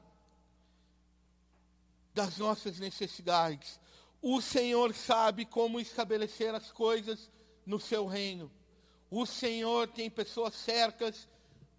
das 2.14 2.38
nossas 2.38 2.78
necessidades. 2.78 3.78
O 4.22 4.40
Senhor 4.40 4.94
sabe 4.94 5.44
como 5.44 5.80
estabelecer 5.80 6.54
as 6.54 6.70
coisas 6.70 7.30
no 7.64 7.80
seu 7.80 8.06
reino. 8.06 8.50
O 9.10 9.24
Senhor 9.24 9.88
tem 9.88 10.10
pessoas 10.10 10.54
certas 10.54 11.28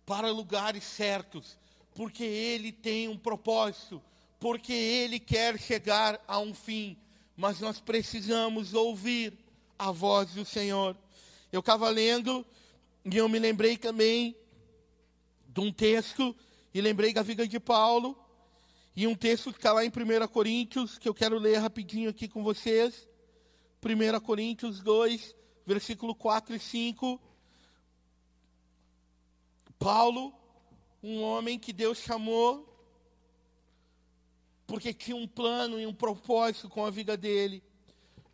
para 0.06 0.32
lugares 0.32 0.84
certos, 0.84 1.58
porque 1.94 2.24
Ele 2.24 2.72
tem 2.72 3.08
um 3.08 3.18
propósito, 3.18 4.02
porque 4.40 4.74
Ele 4.74 5.20
quer 5.20 5.60
chegar 5.60 6.24
a 6.28 6.40
um 6.40 6.54
fim. 6.54 6.98
Mas 7.38 7.60
nós 7.60 7.80
precisamos 7.80 8.74
ouvir 8.74 9.38
a 9.78 9.92
voz 9.92 10.32
do 10.32 10.44
Senhor. 10.44 10.98
Eu 11.52 11.60
estava 11.60 11.90
lendo 11.90 12.46
e 13.06 13.18
eu 13.18 13.30
me 13.30 13.40
lembrei 13.40 13.78
também 13.78 14.36
de 15.48 15.60
um 15.60 15.72
texto, 15.72 16.36
e 16.74 16.80
lembrei 16.80 17.14
da 17.14 17.22
vida 17.22 17.46
de 17.46 17.60
Paulo, 17.60 18.18
e 18.96 19.08
um 19.08 19.16
texto 19.16 19.52
que 19.52 19.58
está 19.58 19.72
lá 19.72 19.86
em 19.86 19.90
1 19.90 20.28
Coríntios, 20.28 20.98
que 20.98 21.08
eu 21.08 21.14
quero 21.14 21.40
ler 21.40 21.58
rapidinho 21.58 22.10
aqui 22.10 22.28
com 22.28 22.44
vocês. 22.44 23.08
1 23.84 24.20
Coríntios 24.20 24.82
2, 24.82 25.36
versículo 25.66 26.14
4 26.14 26.56
e 26.56 26.60
5. 26.60 27.20
Paulo, 29.80 30.34
um 31.02 31.22
homem 31.22 31.58
que 31.58 31.72
Deus 31.72 32.00
chamou, 32.00 32.68
porque 34.68 34.94
tinha 34.94 35.16
um 35.16 35.28
plano 35.28 35.80
e 35.80 35.88
um 35.88 35.94
propósito 35.94 36.70
com 36.70 36.86
a 36.86 36.92
vida 36.92 37.16
dele. 37.16 37.64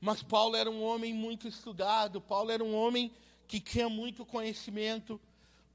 Mas 0.02 0.24
Paulo 0.24 0.56
era 0.56 0.70
um 0.70 0.84
homem 0.84 1.14
muito 1.14 1.48
estudado, 1.48 2.20
Paulo 2.20 2.52
era 2.52 2.64
um 2.64 2.76
homem 2.76 3.12
que 3.48 3.60
tinha 3.60 3.88
muito 3.88 4.26
conhecimento. 4.26 5.22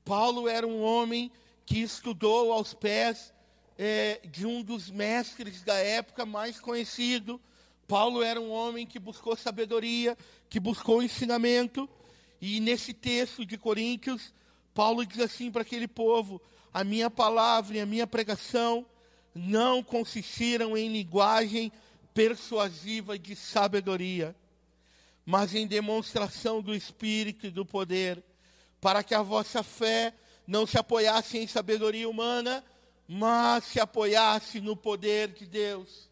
Paulo 0.04 0.48
era 0.48 0.66
um 0.66 0.82
homem 0.82 1.30
que 1.64 1.78
estudou 1.78 2.52
aos 2.52 2.74
pés 2.74 3.32
é, 3.78 4.20
de 4.24 4.46
um 4.46 4.62
dos 4.62 4.90
mestres 4.90 5.62
da 5.62 5.74
época 5.74 6.24
mais 6.24 6.60
conhecido. 6.60 7.40
Paulo 7.86 8.22
era 8.22 8.40
um 8.40 8.50
homem 8.50 8.86
que 8.86 8.98
buscou 8.98 9.36
sabedoria, 9.36 10.16
que 10.48 10.60
buscou 10.60 11.02
ensinamento. 11.02 11.88
E 12.40 12.60
nesse 12.60 12.92
texto 12.92 13.44
de 13.44 13.56
Coríntios, 13.56 14.32
Paulo 14.74 15.04
diz 15.04 15.20
assim 15.20 15.50
para 15.50 15.62
aquele 15.62 15.88
povo: 15.88 16.40
A 16.72 16.82
minha 16.82 17.10
palavra 17.10 17.76
e 17.76 17.80
a 17.80 17.86
minha 17.86 18.06
pregação 18.06 18.86
não 19.34 19.82
consistiram 19.82 20.76
em 20.76 20.92
linguagem 20.92 21.72
persuasiva 22.12 23.18
de 23.18 23.34
sabedoria, 23.34 24.34
mas 25.24 25.54
em 25.54 25.66
demonstração 25.66 26.60
do 26.60 26.74
Espírito 26.74 27.46
e 27.46 27.50
do 27.50 27.64
poder, 27.64 28.22
para 28.80 29.02
que 29.02 29.14
a 29.14 29.22
vossa 29.22 29.62
fé 29.62 30.12
não 30.46 30.66
se 30.66 30.76
apoiasse 30.76 31.38
em 31.38 31.46
sabedoria 31.46 32.08
humana, 32.08 32.64
mas 33.08 33.64
se 33.64 33.80
apoiasse 33.80 34.60
no 34.60 34.76
poder 34.76 35.28
de 35.28 35.46
Deus. 35.46 36.08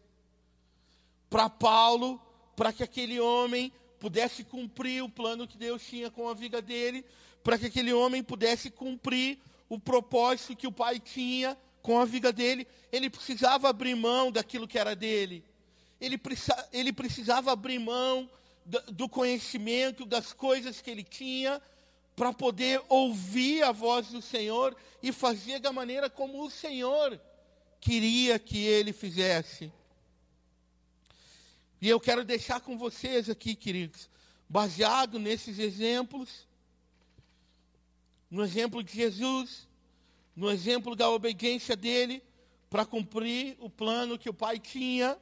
Para 1.29 1.49
Paulo, 1.49 2.21
para 2.55 2.73
que 2.73 2.83
aquele 2.83 3.19
homem 3.19 3.71
pudesse 3.99 4.43
cumprir 4.43 5.03
o 5.03 5.09
plano 5.09 5.47
que 5.47 5.57
Deus 5.57 5.85
tinha 5.85 6.09
com 6.09 6.27
a 6.27 6.33
vida 6.33 6.61
dele, 6.61 7.05
para 7.43 7.57
que 7.57 7.67
aquele 7.67 7.93
homem 7.93 8.23
pudesse 8.23 8.69
cumprir 8.69 9.39
o 9.69 9.79
propósito 9.79 10.55
que 10.55 10.67
o 10.67 10.71
pai 10.71 10.99
tinha 10.99 11.57
com 11.81 11.99
a 11.99 12.05
vida 12.05 12.31
dele, 12.31 12.67
ele 12.91 13.09
precisava 13.09 13.69
abrir 13.69 13.95
mão 13.95 14.31
daquilo 14.31 14.67
que 14.67 14.77
era 14.77 14.95
dele. 14.95 15.43
Ele, 15.99 16.19
ele 16.73 16.91
precisava 16.91 17.51
abrir 17.51 17.79
mão 17.79 18.29
do 18.91 19.09
conhecimento, 19.09 20.05
das 20.05 20.33
coisas 20.33 20.81
que 20.81 20.89
ele 20.91 21.03
tinha, 21.03 21.61
para 22.21 22.31
poder 22.31 22.79
ouvir 22.87 23.63
a 23.63 23.71
voz 23.71 24.09
do 24.09 24.21
Senhor 24.21 24.77
e 25.01 25.11
fazer 25.11 25.57
da 25.57 25.73
maneira 25.73 26.07
como 26.07 26.45
o 26.45 26.51
Senhor 26.51 27.19
queria 27.79 28.37
que 28.37 28.59
ele 28.59 28.93
fizesse. 28.93 29.73
E 31.81 31.89
eu 31.89 31.99
quero 31.99 32.23
deixar 32.23 32.59
com 32.59 32.77
vocês 32.77 33.27
aqui, 33.27 33.55
queridos, 33.55 34.07
baseado 34.47 35.17
nesses 35.17 35.57
exemplos, 35.57 36.47
no 38.29 38.43
exemplo 38.43 38.83
de 38.83 38.95
Jesus, 38.95 39.67
no 40.35 40.51
exemplo 40.51 40.95
da 40.95 41.09
obediência 41.09 41.75
dele 41.75 42.21
para 42.69 42.85
cumprir 42.85 43.57
o 43.59 43.67
plano 43.67 44.19
que 44.19 44.29
o 44.29 44.33
Pai 44.33 44.59
tinha, 44.59 45.17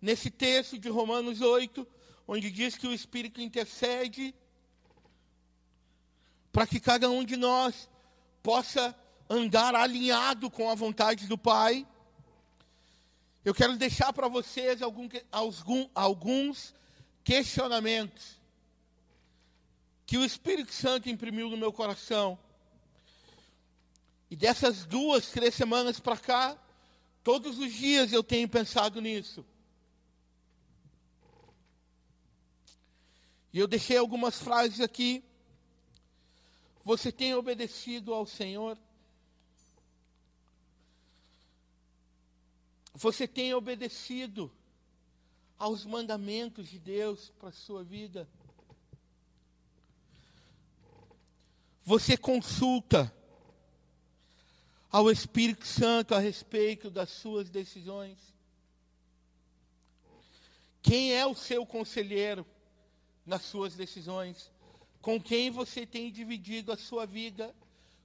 nesse 0.00 0.30
texto 0.30 0.78
de 0.78 0.88
Romanos 0.88 1.40
8, 1.40 1.84
onde 2.28 2.48
diz 2.48 2.76
que 2.76 2.86
o 2.86 2.94
Espírito 2.94 3.40
intercede 3.40 4.32
para 6.56 6.66
que 6.66 6.80
cada 6.80 7.10
um 7.10 7.22
de 7.22 7.36
nós 7.36 7.86
possa 8.42 8.98
andar 9.28 9.74
alinhado 9.74 10.50
com 10.50 10.70
a 10.70 10.74
vontade 10.74 11.26
do 11.26 11.36
Pai. 11.36 11.86
Eu 13.44 13.54
quero 13.54 13.76
deixar 13.76 14.10
para 14.10 14.26
vocês 14.26 14.80
alguns 15.94 16.74
questionamentos 17.22 18.40
que 20.06 20.16
o 20.16 20.24
Espírito 20.24 20.72
Santo 20.72 21.10
imprimiu 21.10 21.50
no 21.50 21.58
meu 21.58 21.70
coração. 21.74 22.38
E 24.30 24.34
dessas 24.34 24.86
duas, 24.86 25.26
três 25.26 25.54
semanas 25.54 26.00
para 26.00 26.16
cá, 26.16 26.56
todos 27.22 27.58
os 27.58 27.70
dias 27.70 28.14
eu 28.14 28.24
tenho 28.24 28.48
pensado 28.48 29.02
nisso. 29.02 29.44
E 33.52 33.58
eu 33.58 33.68
deixei 33.68 33.98
algumas 33.98 34.38
frases 34.38 34.80
aqui. 34.80 35.22
Você 36.86 37.10
tem 37.10 37.34
obedecido 37.34 38.14
ao 38.14 38.24
Senhor? 38.24 38.78
Você 42.94 43.26
tem 43.26 43.52
obedecido 43.52 44.52
aos 45.58 45.84
mandamentos 45.84 46.68
de 46.68 46.78
Deus 46.78 47.32
para 47.40 47.48
a 47.48 47.52
sua 47.52 47.82
vida? 47.82 48.28
Você 51.82 52.16
consulta 52.16 53.12
ao 54.88 55.10
Espírito 55.10 55.66
Santo 55.66 56.14
a 56.14 56.20
respeito 56.20 56.88
das 56.88 57.10
suas 57.10 57.50
decisões? 57.50 58.16
Quem 60.80 61.14
é 61.14 61.26
o 61.26 61.34
seu 61.34 61.66
conselheiro 61.66 62.46
nas 63.26 63.42
suas 63.42 63.74
decisões? 63.74 64.54
Com 65.06 65.20
quem 65.20 65.52
você 65.52 65.86
tem 65.86 66.10
dividido 66.10 66.72
a 66.72 66.76
sua 66.76 67.06
vida? 67.06 67.54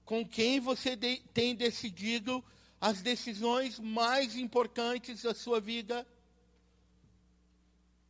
Com 0.06 0.24
quem 0.24 0.60
você 0.60 0.96
de, 0.96 1.18
tem 1.34 1.56
decidido 1.56 2.44
as 2.80 3.02
decisões 3.02 3.80
mais 3.80 4.36
importantes 4.36 5.24
da 5.24 5.34
sua 5.34 5.60
vida? 5.60 6.06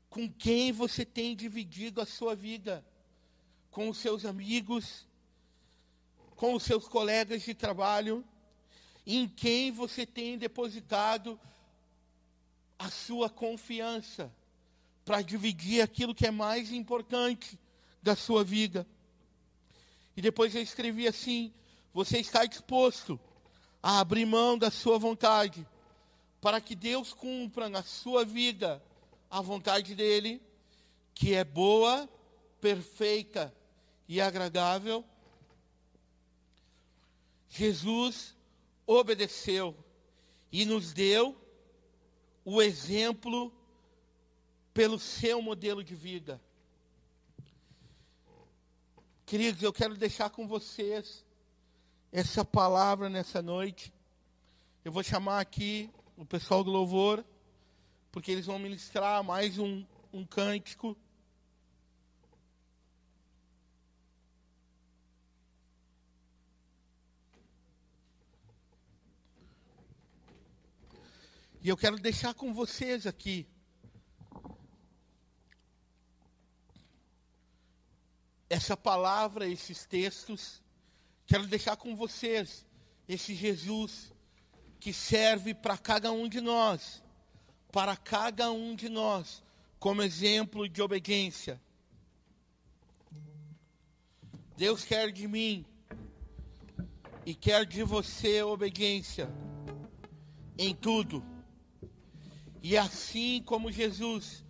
Com 0.10 0.30
quem 0.30 0.74
você 0.74 1.06
tem 1.06 1.34
dividido 1.34 2.02
a 2.02 2.06
sua 2.06 2.36
vida? 2.36 2.86
Com 3.70 3.88
os 3.88 3.98
seus 3.98 4.26
amigos? 4.26 5.08
Com 6.36 6.54
os 6.54 6.64
seus 6.64 6.86
colegas 6.86 7.44
de 7.44 7.54
trabalho? 7.54 8.26
em 9.06 9.28
quem 9.28 9.72
você 9.72 10.06
tem 10.06 10.38
depositado 10.38 11.40
a 12.78 12.90
sua 12.90 13.30
confiança 13.30 14.32
para 15.04 15.22
dividir 15.22 15.82
aquilo 15.82 16.16
que 16.16 16.28
é 16.28 16.32
mais 16.32 16.72
importante 16.72 17.58
da 18.02 18.16
sua 18.16 18.44
vida. 18.44 18.88
E 20.16 20.22
depois 20.22 20.56
eu 20.56 20.62
escrevi 20.62 21.08
assim: 21.08 21.54
você 21.94 22.20
está 22.20 22.46
disposto 22.46 23.20
a 23.82 24.00
abrir 24.00 24.26
mão 24.26 24.58
da 24.58 24.72
sua 24.72 24.98
vontade 24.98 25.68
para 26.40 26.60
que 26.60 26.76
Deus 26.76 27.14
cumpra 27.14 27.70
na 27.70 27.84
sua 27.84 28.26
vida 28.26 28.84
a 29.30 29.42
vontade 29.42 29.96
dele, 29.96 30.42
que 31.14 31.34
é 31.34 31.44
boa, 31.44 32.10
perfeita 32.60 33.54
e 34.08 34.20
agradável. 34.20 35.06
Jesus 37.48 38.36
obedeceu 38.88 39.76
e 40.52 40.66
nos 40.66 40.94
deu 40.94 41.36
o 42.44 42.62
exemplo 42.62 43.54
pelo 44.74 44.98
seu 44.98 45.42
modelo 45.42 45.84
de 45.84 45.96
vida. 45.96 46.42
Queridos, 49.32 49.64
eu 49.64 49.72
quero 49.72 49.96
deixar 49.96 50.30
com 50.30 50.46
vocês 50.46 51.26
essa 52.12 52.44
palavra 52.44 53.08
nessa 53.08 53.42
noite. 53.42 53.94
Eu 54.84 54.92
vou 54.92 55.02
chamar 55.02 55.40
aqui 55.40 55.90
o 56.18 56.26
pessoal 56.26 56.66
do 56.66 56.70
louvor, 56.70 57.24
porque 58.12 58.30
eles 58.30 58.46
vão 58.46 58.60
ministrar 58.60 59.24
mais 59.24 59.58
um, 59.58 59.86
um 60.12 60.26
cântico. 60.26 60.98
E 71.62 71.70
eu 71.70 71.78
quero 71.78 71.98
deixar 71.98 72.34
com 72.34 72.54
vocês 72.54 73.08
aqui 73.08 73.48
essa 78.52 78.76
palavra, 78.76 79.48
esses 79.48 79.86
textos. 79.86 80.62
Quero 81.26 81.48
deixar 81.48 81.78
com 81.78 81.96
vocês 81.96 82.66
esse 83.08 83.34
Jesus 83.34 84.12
que 84.78 84.92
serve 84.92 85.54
para 85.54 85.78
cada 85.78 86.12
um 86.12 86.28
de 86.28 86.42
nós, 86.42 87.02
para 87.72 87.96
cada 87.96 88.52
um 88.52 88.76
de 88.76 88.90
nós, 88.90 89.42
como 89.80 90.04
exemplo 90.04 90.68
de 90.68 90.82
obediência. 90.82 91.62
Deus 94.58 94.84
quer 94.84 95.14
de 95.14 95.30
mim 95.30 95.66
e 97.26 97.34
quer 97.34 97.66
de 97.66 97.84
você 97.84 98.44
obediência 98.44 99.32
em 100.58 100.76
tudo. 100.76 101.24
E 102.62 102.78
assim 102.78 103.42
como 103.46 103.72
Jesus, 103.72 104.44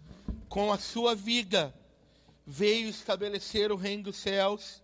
com 0.49 0.73
a 0.73 0.79
sua 0.79 1.13
vida, 1.13 1.71
veio 2.51 2.89
estabelecer 2.89 3.71
o 3.71 3.77
reino 3.77 4.03
dos 4.03 4.17
céus, 4.17 4.83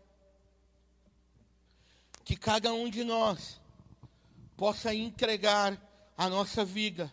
que 2.23 2.38
cada 2.38 2.73
um 2.73 2.89
de 2.89 3.03
nós 3.03 3.60
possa 4.56 4.95
entregar 4.95 5.77
a 6.17 6.30
nossa 6.30 6.63
vida, 6.63 7.12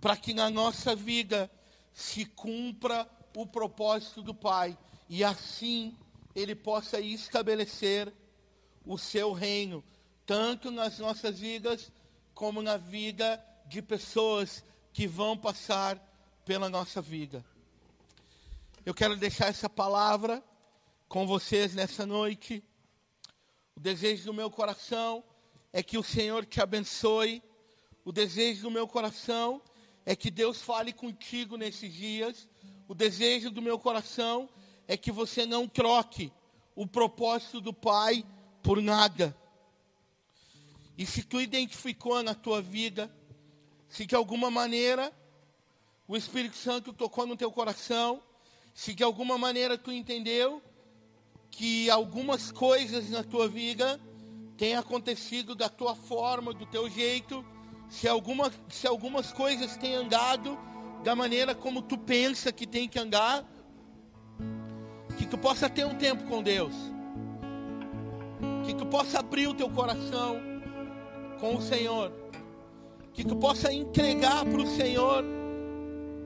para 0.00 0.16
que 0.16 0.32
na 0.32 0.48
nossa 0.48 0.96
vida 0.96 1.50
se 1.92 2.24
cumpra 2.24 3.06
o 3.36 3.46
propósito 3.46 4.22
do 4.22 4.34
Pai, 4.34 4.76
e 5.06 5.22
assim 5.22 5.94
Ele 6.34 6.54
possa 6.54 6.98
estabelecer 6.98 8.10
o 8.86 8.96
seu 8.96 9.34
reino, 9.34 9.84
tanto 10.24 10.70
nas 10.70 10.98
nossas 10.98 11.38
vidas, 11.38 11.92
como 12.32 12.62
na 12.62 12.78
vida 12.78 13.38
de 13.66 13.82
pessoas 13.82 14.64
que 14.94 15.06
vão 15.06 15.36
passar 15.36 16.00
pela 16.42 16.70
nossa 16.70 17.02
vida. 17.02 17.44
Eu 18.86 18.92
quero 18.92 19.16
deixar 19.16 19.46
essa 19.46 19.66
palavra 19.66 20.44
com 21.08 21.26
vocês 21.26 21.74
nessa 21.74 22.04
noite. 22.04 22.62
O 23.74 23.80
desejo 23.80 24.26
do 24.26 24.34
meu 24.34 24.50
coração 24.50 25.24
é 25.72 25.82
que 25.82 25.96
o 25.96 26.02
Senhor 26.02 26.44
te 26.44 26.60
abençoe. 26.60 27.42
O 28.04 28.12
desejo 28.12 28.64
do 28.64 28.70
meu 28.70 28.86
coração 28.86 29.62
é 30.04 30.14
que 30.14 30.30
Deus 30.30 30.60
fale 30.60 30.92
contigo 30.92 31.56
nesses 31.56 31.94
dias. 31.94 32.46
O 32.86 32.94
desejo 32.94 33.50
do 33.50 33.62
meu 33.62 33.78
coração 33.78 34.50
é 34.86 34.98
que 34.98 35.10
você 35.10 35.46
não 35.46 35.66
troque 35.66 36.30
o 36.76 36.86
propósito 36.86 37.62
do 37.62 37.72
Pai 37.72 38.22
por 38.62 38.82
nada. 38.82 39.34
E 40.98 41.06
se 41.06 41.22
tu 41.22 41.40
identificou 41.40 42.22
na 42.22 42.34
tua 42.34 42.60
vida 42.60 43.10
se 43.88 44.04
de 44.04 44.14
alguma 44.14 44.50
maneira 44.50 45.10
o 46.06 46.18
Espírito 46.18 46.56
Santo 46.56 46.92
tocou 46.92 47.26
no 47.26 47.34
teu 47.34 47.50
coração, 47.50 48.22
se 48.74 48.92
de 48.92 49.04
alguma 49.04 49.38
maneira 49.38 49.78
tu 49.78 49.92
entendeu 49.92 50.60
que 51.48 51.88
algumas 51.88 52.50
coisas 52.50 53.08
na 53.08 53.22
tua 53.22 53.48
vida 53.48 54.00
têm 54.56 54.74
acontecido 54.74 55.54
da 55.54 55.68
tua 55.68 55.94
forma, 55.94 56.52
do 56.52 56.66
teu 56.66 56.90
jeito, 56.90 57.44
se, 57.88 58.08
alguma, 58.08 58.52
se 58.68 58.88
algumas 58.88 59.32
coisas 59.32 59.76
têm 59.76 59.94
andado 59.94 60.58
da 61.04 61.14
maneira 61.14 61.54
como 61.54 61.80
tu 61.80 61.96
pensa 61.96 62.50
que 62.50 62.66
tem 62.66 62.88
que 62.88 62.98
andar, 62.98 63.48
que 65.16 65.26
tu 65.26 65.38
possa 65.38 65.70
ter 65.70 65.86
um 65.86 65.94
tempo 65.94 66.24
com 66.24 66.42
Deus. 66.42 66.74
Que 68.64 68.74
tu 68.74 68.84
possa 68.86 69.20
abrir 69.20 69.46
o 69.46 69.54
teu 69.54 69.70
coração 69.70 70.40
com 71.38 71.54
o 71.54 71.62
Senhor. 71.62 72.12
Que 73.12 73.24
tu 73.24 73.36
possa 73.36 73.72
entregar 73.72 74.44
para 74.44 74.60
o 74.60 74.66
Senhor 74.66 75.24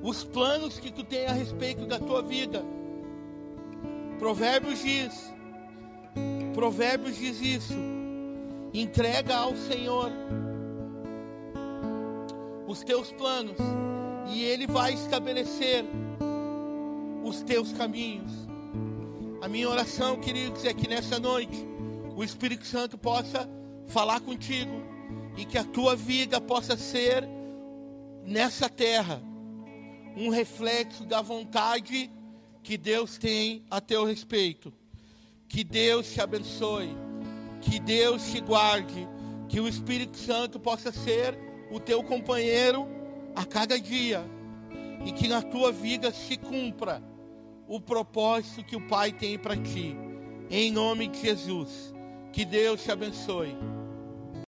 os 0.03 0.25
planos 0.25 0.79
que 0.79 0.93
tu 0.93 1.05
tem 1.05 1.27
a 1.27 1.33
respeito 1.33 1.87
da 1.87 1.99
tua 1.99 2.23
vida. 2.23 2.65
Provérbios 4.19 4.81
diz, 4.81 5.35
Provérbios 6.55 7.17
diz 7.17 7.41
isso. 7.41 7.75
Entrega 8.73 9.37
ao 9.37 9.57
Senhor 9.57 10.13
os 12.67 12.83
teus 12.85 13.11
planos 13.13 13.57
e 14.29 14.45
Ele 14.45 14.67
vai 14.67 14.93
estabelecer 14.93 15.85
os 17.25 17.43
teus 17.43 17.73
caminhos. 17.73 18.31
A 19.41 19.49
minha 19.49 19.69
oração, 19.69 20.19
queridos, 20.19 20.65
é 20.65 20.75
que 20.75 20.89
nessa 20.89 21.19
noite 21.19 21.67
o 22.17 22.23
Espírito 22.23 22.67
Santo 22.67 22.99
possa 22.99 23.49
falar 23.87 24.21
contigo 24.21 24.83
e 25.37 25.45
que 25.45 25.57
a 25.57 25.65
tua 25.65 25.95
vida 25.95 26.41
possa 26.41 26.77
ser 26.77 27.27
nessa 28.25 28.69
terra 28.69 29.23
um 30.19 30.31
reflexo 30.31 31.05
da 31.05 31.23
vontade 31.23 32.11
que 32.63 32.77
Deus 32.77 33.17
tem 33.17 33.65
a 33.71 33.81
teu 33.81 34.05
respeito. 34.05 34.73
Que 35.49 35.65
Deus 35.65 36.13
te 36.13 36.21
abençoe, 36.21 36.91
que 37.61 37.79
Deus 37.79 38.31
te 38.31 38.41
guarde, 38.41 39.09
que 39.49 39.61
o 39.61 39.69
Espírito 39.69 40.17
Santo 40.17 40.59
possa 40.59 40.93
ser 40.93 41.39
o 41.71 41.81
teu 41.81 42.03
companheiro 42.03 42.87
a 43.35 43.45
cada 43.45 43.81
dia 43.81 44.23
e 45.07 45.13
que 45.13 45.29
na 45.29 45.41
tua 45.41 45.71
vida 45.73 46.11
se 46.13 46.37
cumpra 46.37 47.03
o 47.67 47.81
propósito 47.81 48.65
que 48.65 48.77
o 48.77 48.87
Pai 48.89 49.13
tem 49.13 49.39
para 49.39 49.57
ti. 49.57 49.97
Em 50.51 50.73
nome 50.73 51.09
de 51.09 51.21
Jesus. 51.21 51.95
Que 52.33 52.45
Deus 52.45 52.83
te 52.83 52.91
abençoe. 52.91 53.57